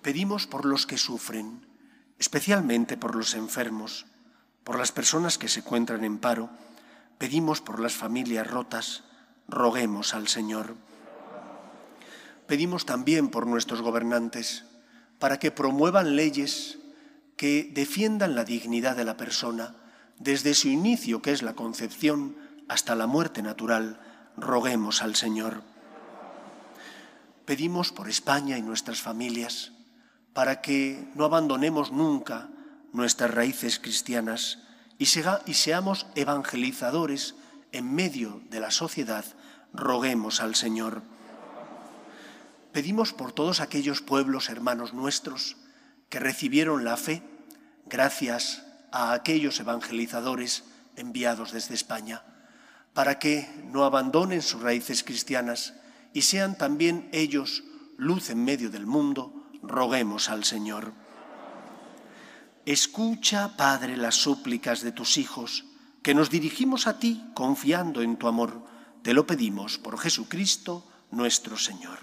Pedimos 0.00 0.46
por 0.46 0.64
los 0.64 0.86
que 0.86 0.96
sufren, 0.96 1.66
especialmente 2.18 2.96
por 2.96 3.14
los 3.14 3.34
enfermos, 3.34 4.06
por 4.64 4.78
las 4.78 4.92
personas 4.92 5.36
que 5.36 5.48
se 5.48 5.60
encuentran 5.60 6.04
en 6.04 6.16
paro, 6.16 6.48
pedimos 7.18 7.60
por 7.60 7.80
las 7.80 7.92
familias 7.92 8.46
rotas, 8.46 9.04
roguemos 9.48 10.14
al 10.14 10.28
Señor 10.28 10.74
pedimos 12.48 12.86
también 12.86 13.28
por 13.28 13.46
nuestros 13.46 13.82
gobernantes, 13.82 14.64
para 15.20 15.38
que 15.38 15.52
promuevan 15.52 16.16
leyes 16.16 16.77
que 17.38 17.70
defiendan 17.72 18.34
la 18.34 18.44
dignidad 18.44 18.96
de 18.96 19.04
la 19.04 19.16
persona 19.16 19.74
desde 20.18 20.54
su 20.54 20.68
inicio, 20.68 21.22
que 21.22 21.30
es 21.30 21.42
la 21.42 21.54
concepción, 21.54 22.36
hasta 22.66 22.96
la 22.96 23.06
muerte 23.06 23.42
natural. 23.42 24.00
Roguemos 24.36 25.02
al 25.02 25.14
Señor. 25.14 25.62
Pedimos 27.46 27.92
por 27.92 28.10
España 28.10 28.58
y 28.58 28.62
nuestras 28.62 29.00
familias, 29.00 29.72
para 30.34 30.60
que 30.60 31.08
no 31.14 31.24
abandonemos 31.24 31.92
nunca 31.92 32.48
nuestras 32.92 33.30
raíces 33.30 33.78
cristianas 33.78 34.58
y, 34.98 35.04
y 35.04 35.54
seamos 35.54 36.06
evangelizadores 36.16 37.36
en 37.70 37.94
medio 37.94 38.42
de 38.50 38.58
la 38.58 38.72
sociedad, 38.72 39.24
roguemos 39.72 40.40
al 40.40 40.56
Señor. 40.56 41.02
Pedimos 42.72 43.12
por 43.12 43.32
todos 43.32 43.60
aquellos 43.60 44.02
pueblos 44.02 44.48
hermanos 44.48 44.92
nuestros 44.92 45.56
que 46.08 46.18
recibieron 46.18 46.84
la 46.84 46.96
fe 46.96 47.22
gracias 47.86 48.64
a 48.92 49.12
aquellos 49.12 49.60
evangelizadores 49.60 50.64
enviados 50.96 51.52
desde 51.52 51.74
España, 51.74 52.22
para 52.94 53.18
que 53.18 53.48
no 53.64 53.84
abandonen 53.84 54.42
sus 54.42 54.62
raíces 54.62 55.04
cristianas 55.04 55.74
y 56.12 56.22
sean 56.22 56.56
también 56.56 57.08
ellos 57.12 57.64
luz 57.96 58.30
en 58.30 58.44
medio 58.44 58.70
del 58.70 58.86
mundo, 58.86 59.50
roguemos 59.62 60.28
al 60.28 60.44
Señor. 60.44 60.92
Escucha, 62.64 63.56
Padre, 63.56 63.96
las 63.96 64.14
súplicas 64.14 64.82
de 64.82 64.92
tus 64.92 65.16
hijos, 65.16 65.64
que 66.02 66.14
nos 66.14 66.30
dirigimos 66.30 66.86
a 66.86 66.98
ti 66.98 67.24
confiando 67.34 68.02
en 68.02 68.16
tu 68.16 68.28
amor. 68.28 68.64
Te 69.02 69.14
lo 69.14 69.26
pedimos 69.26 69.78
por 69.78 69.98
Jesucristo 69.98 70.86
nuestro 71.10 71.56
Señor. 71.56 71.98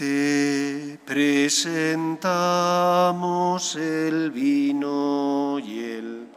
Te 0.00 0.98
presentamos 1.04 1.76
el 3.76 4.30
vino 4.30 5.58
y 5.58 5.80
el 5.80 6.29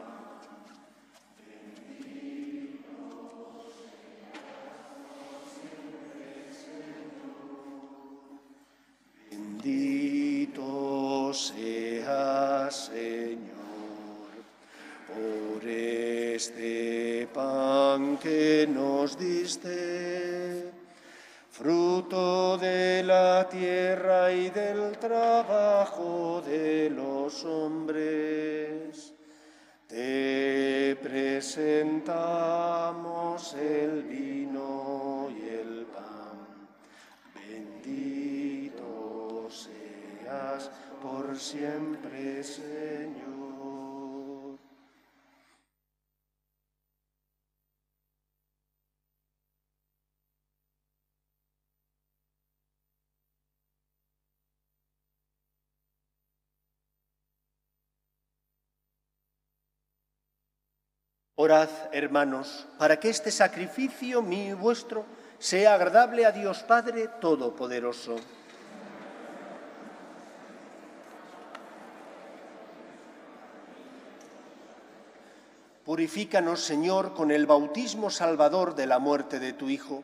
Orad, 61.44 61.68
hermanos, 61.92 62.66
para 62.78 63.02
que 63.02 63.10
este 63.10 63.30
sacrificio 63.30 64.22
mío 64.22 64.52
y 64.52 64.54
vuestro 64.54 65.06
sea 65.40 65.74
agradable 65.74 66.26
a 66.26 66.32
Dios 66.32 66.64
Padre 66.64 67.10
Todopoderoso. 67.20 68.16
Purifícanos, 75.84 76.62
Señor, 76.62 77.14
con 77.14 77.30
el 77.30 77.46
bautismo 77.46 78.10
salvador 78.10 78.74
de 78.74 78.88
la 78.88 79.00
muerte 79.00 79.42
de 79.42 79.52
tu 79.52 79.68
Hijo, 79.68 80.02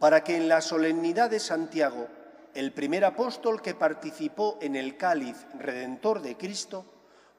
para 0.00 0.24
que 0.24 0.36
en 0.36 0.48
la 0.48 0.60
solemnidad 0.60 1.30
de 1.30 1.38
Santiago, 1.38 2.08
el 2.54 2.72
primer 2.72 3.04
apóstol 3.04 3.62
que 3.62 3.76
participó 3.76 4.58
en 4.60 4.74
el 4.74 4.96
cáliz 4.96 5.46
redentor 5.60 6.22
de 6.22 6.36
Cristo, 6.36 6.91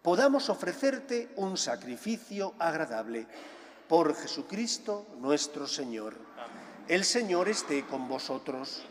podamos 0.03 0.49
ofrecerte 0.49 1.29
un 1.37 1.57
sacrificio 1.57 2.53
agradable. 2.59 3.25
Por 3.87 4.15
Jesucristo 4.15 5.07
nuestro 5.19 5.65
Señor. 5.65 6.15
El 6.87 7.05
Señor 7.05 7.47
esté 7.47 7.85
con 7.85 8.07
vosotros. 8.07 8.83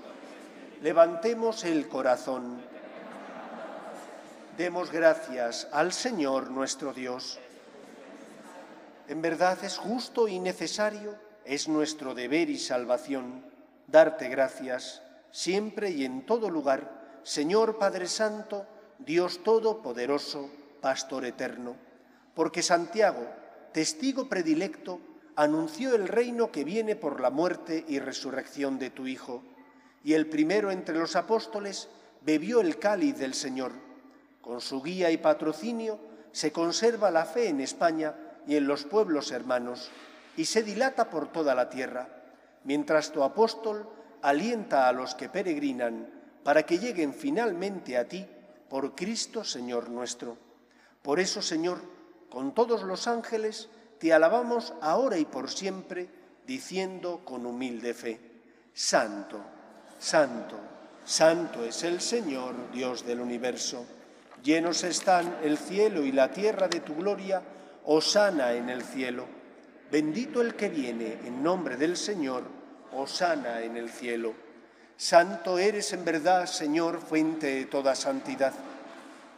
Levantemos 0.81 1.65
el 1.65 1.89
corazón. 1.89 2.63
Demos 4.57 4.91
gracias 4.91 5.69
al 5.71 5.93
Señor 5.93 6.51
nuestro 6.51 6.93
Dios. 6.93 7.39
En 9.09 9.21
verdad 9.21 9.63
es 9.63 9.77
justo 9.77 10.29
y 10.29 10.39
necesario, 10.39 11.15
es 11.45 11.69
nuestro 11.69 12.15
deber 12.15 12.49
y 12.49 12.59
salvación, 12.59 13.45
darte 13.87 14.29
gracias 14.29 15.03
siempre 15.31 15.91
y 15.91 16.05
en 16.05 16.25
todo 16.25 16.49
lugar, 16.49 17.21
Señor 17.23 17.79
Padre 17.79 18.07
Santo, 18.07 18.67
Dios 18.99 19.43
Todopoderoso, 19.43 20.51
Pastor 20.83 21.25
eterno, 21.25 21.77
porque 22.35 22.63
Santiago, 22.63 23.25
testigo 23.73 24.29
predilecto, 24.29 25.01
anunció 25.37 25.95
el 25.95 26.09
reino 26.09 26.51
que 26.51 26.65
viene 26.65 26.97
por 26.97 27.21
la 27.21 27.31
muerte 27.31 27.85
y 27.89 28.01
resurrección 28.01 28.79
de 28.79 28.91
tu 28.91 29.07
Hijo, 29.07 29.43
y 30.05 30.15
el 30.15 30.27
primero 30.27 30.73
entre 30.73 30.99
los 30.99 31.15
apóstoles 31.17 31.89
bebió 32.21 32.61
el 32.61 32.79
cáliz 32.79 33.17
del 33.17 33.35
Señor. 33.35 33.73
Con 34.41 34.61
su 34.61 34.83
guía 34.83 35.11
y 35.13 35.19
patrocinio 35.19 36.01
se 36.33 36.51
conserva 36.51 37.13
la 37.13 37.25
fe 37.25 37.49
en 37.49 37.61
España 37.61 38.15
y 38.47 38.57
en 38.57 38.67
los 38.67 38.85
pueblos 38.85 39.31
hermanos, 39.31 39.91
y 40.37 40.47
se 40.47 40.65
dilata 40.65 41.11
por 41.11 41.31
toda 41.31 41.55
la 41.55 41.71
tierra, 41.71 42.09
mientras 42.65 43.13
tu 43.13 43.23
apóstol 43.23 43.89
alienta 44.21 44.89
a 44.89 44.93
los 44.93 45.15
que 45.15 45.29
peregrinan 45.29 46.09
para 46.43 46.65
que 46.65 46.79
lleguen 46.79 47.15
finalmente 47.15 47.97
a 47.97 48.09
ti 48.09 48.27
por 48.69 48.97
Cristo 48.97 49.45
Señor 49.45 49.89
nuestro. 49.89 50.52
Por 51.03 51.19
eso, 51.19 51.43
Señor, 51.43 51.81
con 52.31 52.55
todos 52.55 52.83
los 52.83 53.09
ángeles, 53.09 53.69
te 53.99 54.13
alabamos 54.13 54.73
ahora 54.81 55.19
y 55.19 55.25
por 55.25 55.51
siempre, 55.51 56.09
diciendo 56.47 57.21
con 57.25 57.45
humilde 57.47 57.95
fe, 57.95 58.21
Santo, 58.73 59.41
Santo, 59.99 60.57
Santo 61.05 61.65
es 61.65 61.83
el 61.83 62.01
Señor, 62.01 62.55
Dios 62.73 63.05
del 63.05 63.21
universo. 63.21 63.85
Llenos 64.43 64.83
están 64.85 65.39
el 65.43 65.59
cielo 65.59 66.03
y 66.05 66.13
la 66.13 66.31
tierra 66.31 66.69
de 66.69 66.81
tu 66.81 66.95
gloria, 66.95 67.43
Osana 67.85 68.53
en 68.55 68.71
el 68.71 68.83
cielo. 68.83 69.27
Bendito 69.91 70.41
el 70.41 70.55
que 70.55 70.69
viene 70.69 71.19
en 71.25 71.43
nombre 71.43 71.77
del 71.77 71.97
Señor, 71.97 72.45
Osana 72.93 73.63
en 73.63 73.77
el 73.77 73.91
cielo. 73.91 74.35
Santo 74.97 75.59
eres 75.59 75.93
en 75.93 76.05
verdad, 76.05 76.47
Señor, 76.47 77.01
fuente 77.01 77.47
de 77.49 77.65
toda 77.67 77.95
santidad. 77.95 78.53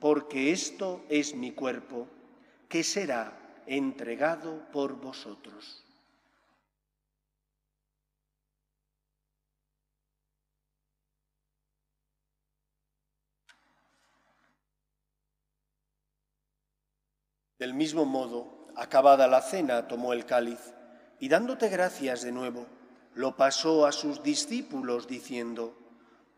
porque 0.00 0.52
esto 0.52 1.04
es 1.08 1.34
mi 1.34 1.52
cuerpo, 1.52 2.06
que 2.68 2.84
será 2.84 3.62
entregado 3.66 4.62
por 4.72 4.94
vosotros. 5.00 5.84
Del 17.58 17.74
mismo 17.74 18.04
modo, 18.04 18.68
acabada 18.76 19.26
la 19.26 19.42
cena, 19.42 19.88
tomó 19.88 20.12
el 20.12 20.24
cáliz 20.24 20.60
y 21.18 21.28
dándote 21.28 21.68
gracias 21.68 22.22
de 22.22 22.30
nuevo, 22.30 22.66
lo 23.14 23.36
pasó 23.36 23.84
a 23.84 23.90
sus 23.90 24.22
discípulos 24.22 25.08
diciendo, 25.08 25.76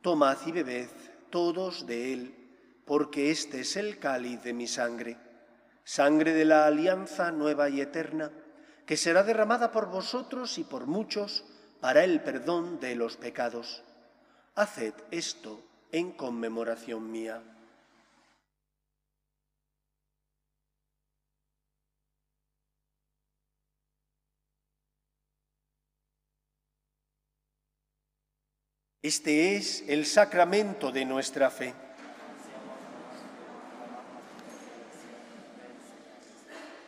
Tomad 0.00 0.38
y 0.46 0.52
bebed 0.52 0.88
todos 1.28 1.86
de 1.86 2.14
él 2.14 2.39
porque 2.90 3.30
este 3.30 3.60
es 3.60 3.76
el 3.76 4.00
cáliz 4.00 4.42
de 4.42 4.52
mi 4.52 4.66
sangre, 4.66 5.16
sangre 5.84 6.32
de 6.32 6.44
la 6.44 6.66
alianza 6.66 7.30
nueva 7.30 7.68
y 7.68 7.80
eterna, 7.80 8.32
que 8.84 8.96
será 8.96 9.22
derramada 9.22 9.70
por 9.70 9.88
vosotros 9.88 10.58
y 10.58 10.64
por 10.64 10.88
muchos 10.88 11.44
para 11.80 12.02
el 12.02 12.20
perdón 12.20 12.80
de 12.80 12.96
los 12.96 13.16
pecados. 13.16 13.84
Haced 14.56 14.92
esto 15.12 15.62
en 15.92 16.10
conmemoración 16.10 17.12
mía. 17.12 17.40
Este 29.00 29.54
es 29.54 29.84
el 29.86 30.06
sacramento 30.06 30.90
de 30.90 31.04
nuestra 31.04 31.52
fe. 31.52 31.72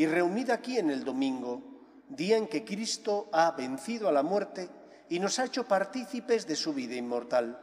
y 0.00 0.06
reunida 0.06 0.54
aquí 0.54 0.78
en 0.78 0.88
el 0.88 1.04
domingo, 1.04 1.60
día 2.08 2.38
en 2.38 2.48
que 2.48 2.64
Cristo 2.64 3.28
ha 3.34 3.50
vencido 3.50 4.08
a 4.08 4.12
la 4.12 4.22
muerte 4.22 4.70
y 5.10 5.18
nos 5.18 5.38
ha 5.38 5.44
hecho 5.44 5.68
partícipes 5.68 6.46
de 6.46 6.56
su 6.56 6.72
vida 6.72 6.94
inmortal. 6.94 7.60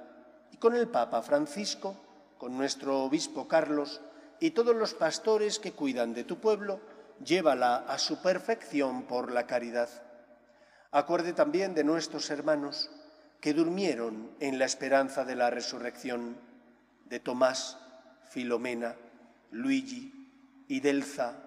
Y 0.51 0.57
con 0.57 0.75
el 0.75 0.87
Papa 0.87 1.23
Francisco, 1.23 1.95
con 2.37 2.55
nuestro 2.55 2.99
obispo 2.99 3.47
Carlos 3.47 4.01
y 4.39 4.51
todos 4.51 4.75
los 4.75 4.93
pastores 4.93 5.57
que 5.57 5.71
cuidan 5.71 6.13
de 6.13 6.25
tu 6.25 6.37
pueblo, 6.37 6.79
llévala 7.25 7.77
a 7.77 7.97
su 7.97 8.21
perfección 8.21 9.07
por 9.07 9.31
la 9.31 9.47
caridad. 9.47 9.89
Acuerde 10.91 11.33
también 11.33 11.73
de 11.73 11.83
nuestros 11.83 12.29
hermanos 12.29 12.91
que 13.41 13.55
durmieron 13.55 14.29
en 14.39 14.59
la 14.59 14.65
esperanza 14.65 15.25
de 15.25 15.35
la 15.35 15.49
resurrección, 15.49 16.37
de 17.05 17.19
Tomás, 17.19 17.79
Filomena, 18.29 18.95
Luigi, 19.49 20.13
Idelza 20.67 21.46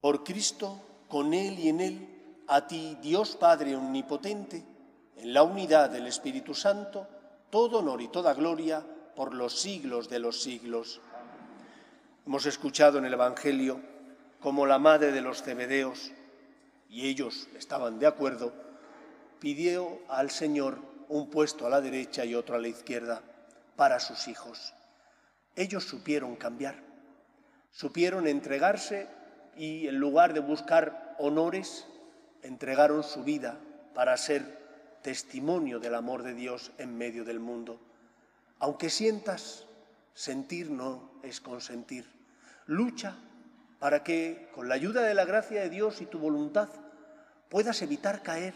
Por 0.00 0.24
Cristo, 0.24 0.80
con 1.08 1.34
Él 1.34 1.58
y 1.58 1.68
en 1.68 1.80
Él, 1.80 2.08
a 2.48 2.66
ti, 2.66 2.96
Dios 3.02 3.36
Padre 3.36 3.76
Omnipotente, 3.76 4.64
en 5.16 5.34
la 5.34 5.42
unidad 5.42 5.90
del 5.90 6.06
Espíritu 6.06 6.54
Santo, 6.54 7.06
todo 7.50 7.80
honor 7.80 8.00
y 8.00 8.08
toda 8.08 8.32
gloria 8.32 8.82
por 9.14 9.34
los 9.34 9.60
siglos 9.60 10.08
de 10.08 10.18
los 10.18 10.40
siglos. 10.40 11.00
Hemos 12.26 12.46
escuchado 12.46 12.98
en 12.98 13.04
el 13.04 13.12
Evangelio 13.12 13.80
como 14.40 14.64
la 14.64 14.78
madre 14.78 15.12
de 15.12 15.20
los 15.20 15.42
cebedeos, 15.42 16.12
y 16.88 17.06
ellos 17.06 17.48
estaban 17.56 17.98
de 17.98 18.06
acuerdo, 18.06 18.52
pidió 19.38 19.98
al 20.08 20.30
Señor 20.30 20.78
un 21.08 21.28
puesto 21.28 21.66
a 21.66 21.70
la 21.70 21.80
derecha 21.80 22.24
y 22.24 22.34
otro 22.34 22.56
a 22.56 22.58
la 22.58 22.68
izquierda 22.68 23.20
para 23.76 24.00
sus 24.00 24.28
hijos. 24.28 24.72
Ellos 25.56 25.84
supieron 25.84 26.36
cambiar, 26.36 26.76
supieron 27.70 28.26
entregarse 28.26 29.19
y 29.60 29.88
en 29.88 29.98
lugar 29.98 30.32
de 30.32 30.40
buscar 30.40 31.14
honores, 31.18 31.86
entregaron 32.42 33.02
su 33.02 33.24
vida 33.24 33.58
para 33.92 34.16
ser 34.16 34.58
testimonio 35.02 35.78
del 35.78 35.96
amor 35.96 36.22
de 36.22 36.32
Dios 36.32 36.72
en 36.78 36.96
medio 36.96 37.26
del 37.26 37.40
mundo. 37.40 37.78
Aunque 38.58 38.88
sientas, 38.88 39.66
sentir 40.14 40.70
no 40.70 41.10
es 41.22 41.42
consentir. 41.42 42.06
Lucha 42.64 43.18
para 43.78 44.02
que, 44.02 44.48
con 44.54 44.66
la 44.66 44.76
ayuda 44.76 45.02
de 45.02 45.12
la 45.12 45.26
gracia 45.26 45.60
de 45.60 45.68
Dios 45.68 46.00
y 46.00 46.06
tu 46.06 46.18
voluntad, 46.18 46.70
puedas 47.50 47.82
evitar 47.82 48.22
caer. 48.22 48.54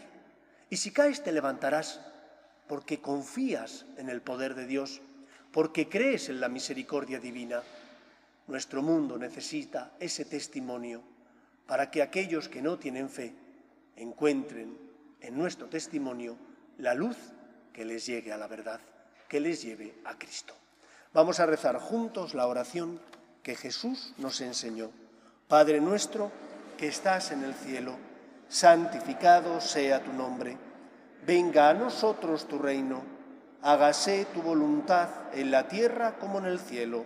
Y 0.71 0.77
si 0.77 0.89
caes, 0.89 1.21
te 1.21 1.31
levantarás, 1.31 2.01
porque 2.65 2.99
confías 2.99 3.85
en 3.97 4.09
el 4.09 4.23
poder 4.23 4.55
de 4.55 4.65
Dios, 4.65 5.01
porque 5.51 5.87
crees 5.87 6.29
en 6.29 6.41
la 6.41 6.49
misericordia 6.49 7.19
divina. 7.19 7.61
Nuestro 8.47 8.81
mundo 8.81 9.17
necesita 9.17 9.93
ese 9.99 10.25
testimonio 10.25 11.01
para 11.67 11.89
que 11.89 12.01
aquellos 12.01 12.47
que 12.47 12.61
no 12.61 12.77
tienen 12.77 13.09
fe 13.09 13.33
encuentren 13.95 14.77
en 15.21 15.37
nuestro 15.37 15.67
testimonio 15.67 16.37
la 16.77 16.93
luz 16.93 17.17
que 17.73 17.85
les 17.85 18.05
llegue 18.05 18.31
a 18.31 18.37
la 18.37 18.47
verdad 18.47 18.79
que 19.27 19.39
les 19.39 19.61
lleve 19.61 19.95
a 20.05 20.17
Cristo. 20.17 20.53
Vamos 21.13 21.39
a 21.39 21.45
rezar 21.45 21.79
juntos 21.79 22.33
la 22.33 22.47
oración 22.47 22.99
que 23.41 23.55
Jesús 23.55 24.13
nos 24.17 24.41
enseñó. 24.41 24.91
Padre 25.47 25.79
nuestro 25.79 26.31
que 26.77 26.87
estás 26.87 27.31
en 27.31 27.43
el 27.43 27.53
cielo, 27.53 27.95
santificado 28.49 29.61
sea 29.61 30.03
tu 30.03 30.11
nombre. 30.13 30.57
Venga 31.25 31.69
a 31.69 31.73
nosotros 31.73 32.47
tu 32.47 32.59
reino. 32.59 33.03
Hágase 33.61 34.25
tu 34.33 34.41
voluntad 34.41 35.09
en 35.33 35.51
la 35.51 35.67
tierra 35.67 36.17
como 36.19 36.39
en 36.39 36.45
el 36.45 36.59
cielo. 36.59 37.05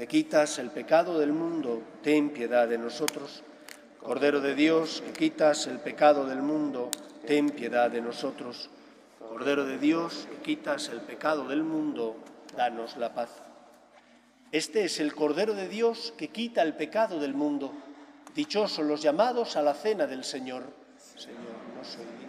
que 0.00 0.08
quitas 0.08 0.58
el 0.58 0.70
pecado 0.70 1.18
del 1.18 1.30
mundo, 1.30 1.82
ten 2.02 2.30
piedad 2.30 2.66
de 2.66 2.78
nosotros. 2.78 3.42
Cordero 4.00 4.40
de 4.40 4.54
Dios, 4.54 5.02
que 5.04 5.12
quitas 5.12 5.66
el 5.66 5.78
pecado 5.78 6.24
del 6.24 6.40
mundo, 6.40 6.88
ten 7.26 7.50
piedad 7.50 7.90
de 7.90 8.00
nosotros. 8.00 8.70
Cordero 9.18 9.66
de 9.66 9.76
Dios, 9.76 10.26
que 10.30 10.38
quitas 10.38 10.88
el 10.88 11.02
pecado 11.02 11.46
del 11.46 11.64
mundo, 11.64 12.16
danos 12.56 12.96
la 12.96 13.12
paz. 13.12 13.42
Este 14.52 14.84
es 14.84 15.00
el 15.00 15.14
Cordero 15.14 15.52
de 15.52 15.68
Dios 15.68 16.14
que 16.16 16.28
quita 16.28 16.62
el 16.62 16.72
pecado 16.72 17.20
del 17.20 17.34
mundo. 17.34 17.70
Dichosos 18.34 18.86
los 18.86 19.02
llamados 19.02 19.54
a 19.58 19.62
la 19.62 19.74
cena 19.74 20.06
del 20.06 20.24
Señor. 20.24 20.62
Señor, 20.96 21.36
no 21.76 21.84
soy 21.84 22.19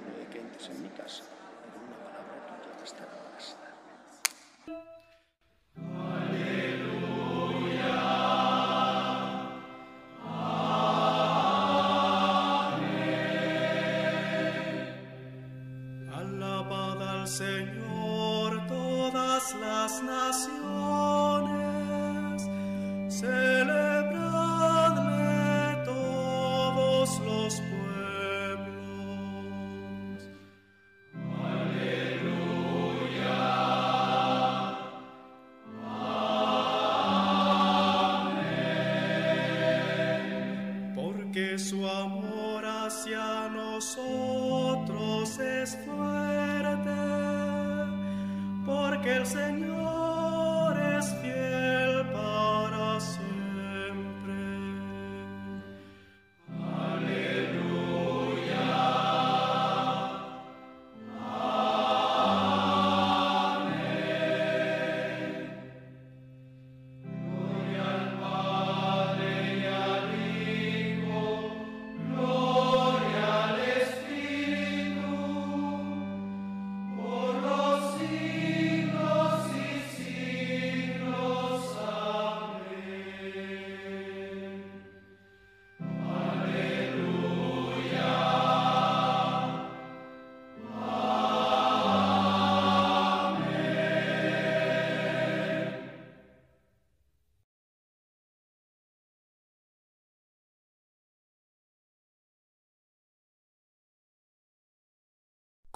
porque 49.34 49.61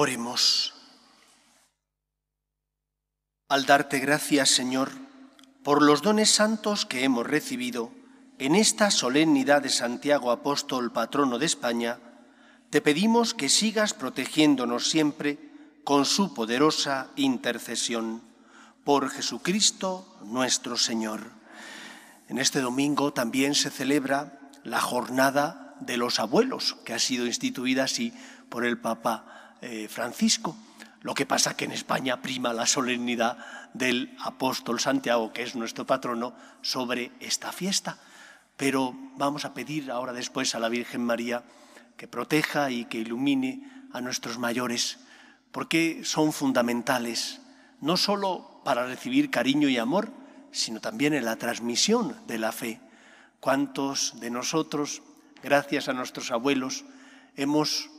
Oremos. 0.00 0.74
Al 3.48 3.66
darte 3.66 3.98
gracias, 3.98 4.48
Señor, 4.48 4.92
por 5.64 5.82
los 5.82 6.02
dones 6.02 6.30
santos 6.30 6.86
que 6.86 7.02
hemos 7.02 7.26
recibido 7.26 7.90
en 8.38 8.54
esta 8.54 8.92
solemnidad 8.92 9.60
de 9.60 9.70
Santiago 9.70 10.30
Apóstol, 10.30 10.92
patrono 10.92 11.40
de 11.40 11.46
España, 11.46 11.98
te 12.70 12.80
pedimos 12.80 13.34
que 13.34 13.48
sigas 13.48 13.92
protegiéndonos 13.92 14.88
siempre 14.88 15.36
con 15.82 16.04
su 16.04 16.32
poderosa 16.32 17.08
intercesión. 17.16 18.22
Por 18.84 19.10
Jesucristo 19.10 20.16
nuestro 20.22 20.76
Señor. 20.76 21.22
En 22.28 22.38
este 22.38 22.60
domingo 22.60 23.12
también 23.12 23.56
se 23.56 23.68
celebra 23.68 24.38
la 24.62 24.80
jornada 24.80 25.74
de 25.80 25.96
los 25.96 26.20
abuelos, 26.20 26.76
que 26.84 26.94
ha 26.94 27.00
sido 27.00 27.26
instituida 27.26 27.82
así 27.82 28.14
por 28.48 28.64
el 28.64 28.78
Papa 28.78 29.37
eh, 29.60 29.88
Francisco. 29.88 30.56
Lo 31.02 31.14
que 31.14 31.26
pasa 31.26 31.56
que 31.56 31.64
en 31.64 31.72
España 31.72 32.20
prima 32.20 32.52
la 32.52 32.66
solemnidad 32.66 33.38
del 33.72 34.16
apóstol 34.20 34.80
Santiago, 34.80 35.32
que 35.32 35.42
es 35.42 35.54
nuestro 35.54 35.86
patrono, 35.86 36.34
sobre 36.62 37.12
esta 37.20 37.52
fiesta. 37.52 37.98
Pero 38.56 38.94
vamos 39.16 39.44
a 39.44 39.54
pedir 39.54 39.90
ahora 39.90 40.12
después 40.12 40.54
a 40.54 40.58
la 40.58 40.68
Virgen 40.68 41.04
María 41.04 41.44
que 41.96 42.08
proteja 42.08 42.70
y 42.70 42.86
que 42.86 42.98
ilumine 42.98 43.62
a 43.92 44.00
nuestros 44.00 44.38
mayores, 44.38 44.98
porque 45.52 46.02
son 46.04 46.32
fundamentales, 46.32 47.40
no 47.80 47.96
solo 47.96 48.60
para 48.64 48.86
recibir 48.86 49.30
cariño 49.30 49.68
y 49.68 49.78
amor, 49.78 50.10
sino 50.50 50.80
también 50.80 51.14
en 51.14 51.24
la 51.24 51.36
transmisión 51.36 52.16
de 52.26 52.38
la 52.38 52.52
fe. 52.52 52.80
¿Cuántos 53.40 54.18
de 54.20 54.30
nosotros, 54.30 55.02
gracias 55.42 55.88
a 55.88 55.92
nuestros 55.92 56.30
abuelos, 56.30 56.84
hemos 57.36 57.90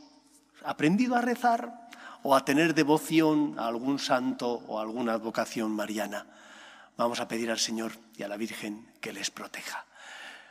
aprendido 0.64 1.16
a 1.16 1.20
rezar 1.20 1.88
o 2.22 2.36
a 2.36 2.44
tener 2.44 2.74
devoción 2.74 3.58
a 3.58 3.66
algún 3.66 3.98
santo 3.98 4.62
o 4.68 4.80
alguna 4.80 5.14
advocación 5.14 5.70
mariana. 5.70 6.26
Vamos 6.96 7.20
a 7.20 7.28
pedir 7.28 7.50
al 7.50 7.58
Señor 7.58 7.92
y 8.16 8.22
a 8.22 8.28
la 8.28 8.36
Virgen 8.36 8.86
que 9.00 9.12
les 9.12 9.30
proteja. 9.30 9.86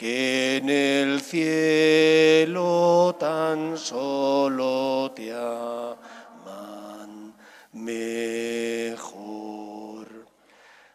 que 0.04 0.58
en 0.58 0.68
el 0.68 1.22
cielo 1.22 3.16
tan 3.18 3.78
solo 3.78 5.10
te 5.16 5.32
aman 5.32 7.32
mejor. 7.72 9.06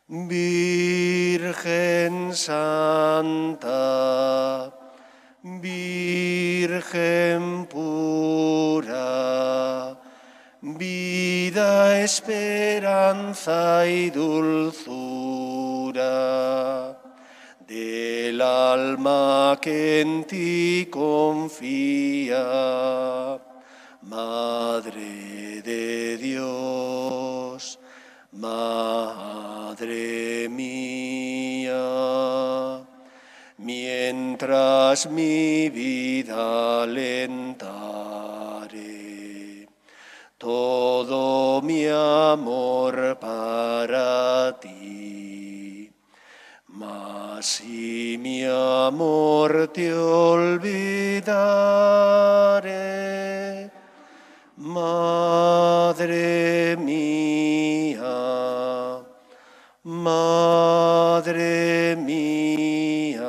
Virgen 0.08 0.76
Santa, 2.36 3.72
Virgen 5.42 7.66
pura, 7.66 9.98
vida, 10.62 12.04
esperanza 12.04 13.88
y 13.88 14.12
dulzura 14.12 15.00
del 17.70 18.42
alma 18.42 19.60
que 19.62 20.02
en 20.02 20.24
ti 20.24 20.88
confía, 20.90 22.42
Madre 24.02 25.62
de 25.62 26.18
Dios, 26.18 27.78
Madre 28.32 28.90
mía, 30.50 31.78
mientras 33.58 35.08
mi 35.12 35.70
vida 35.70 36.82
alentare, 36.86 37.68
todo 40.40 41.62
mi 41.62 41.86
amor 41.86 43.20
para 43.20 44.60
ti. 44.60 44.79
Si 47.42 48.18
mi 48.20 48.44
amor 48.44 49.70
te 49.72 49.94
olvidare, 49.94 51.40
Madre 54.58 56.76
mía, 56.78 58.04
Madre 59.84 61.96
mía, 61.96 63.24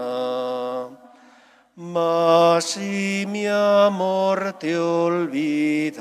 mas 1.76 2.64
si 2.64 3.24
mi 3.28 3.46
amor 3.46 4.54
te 4.58 4.76
olvidare, 4.76 6.00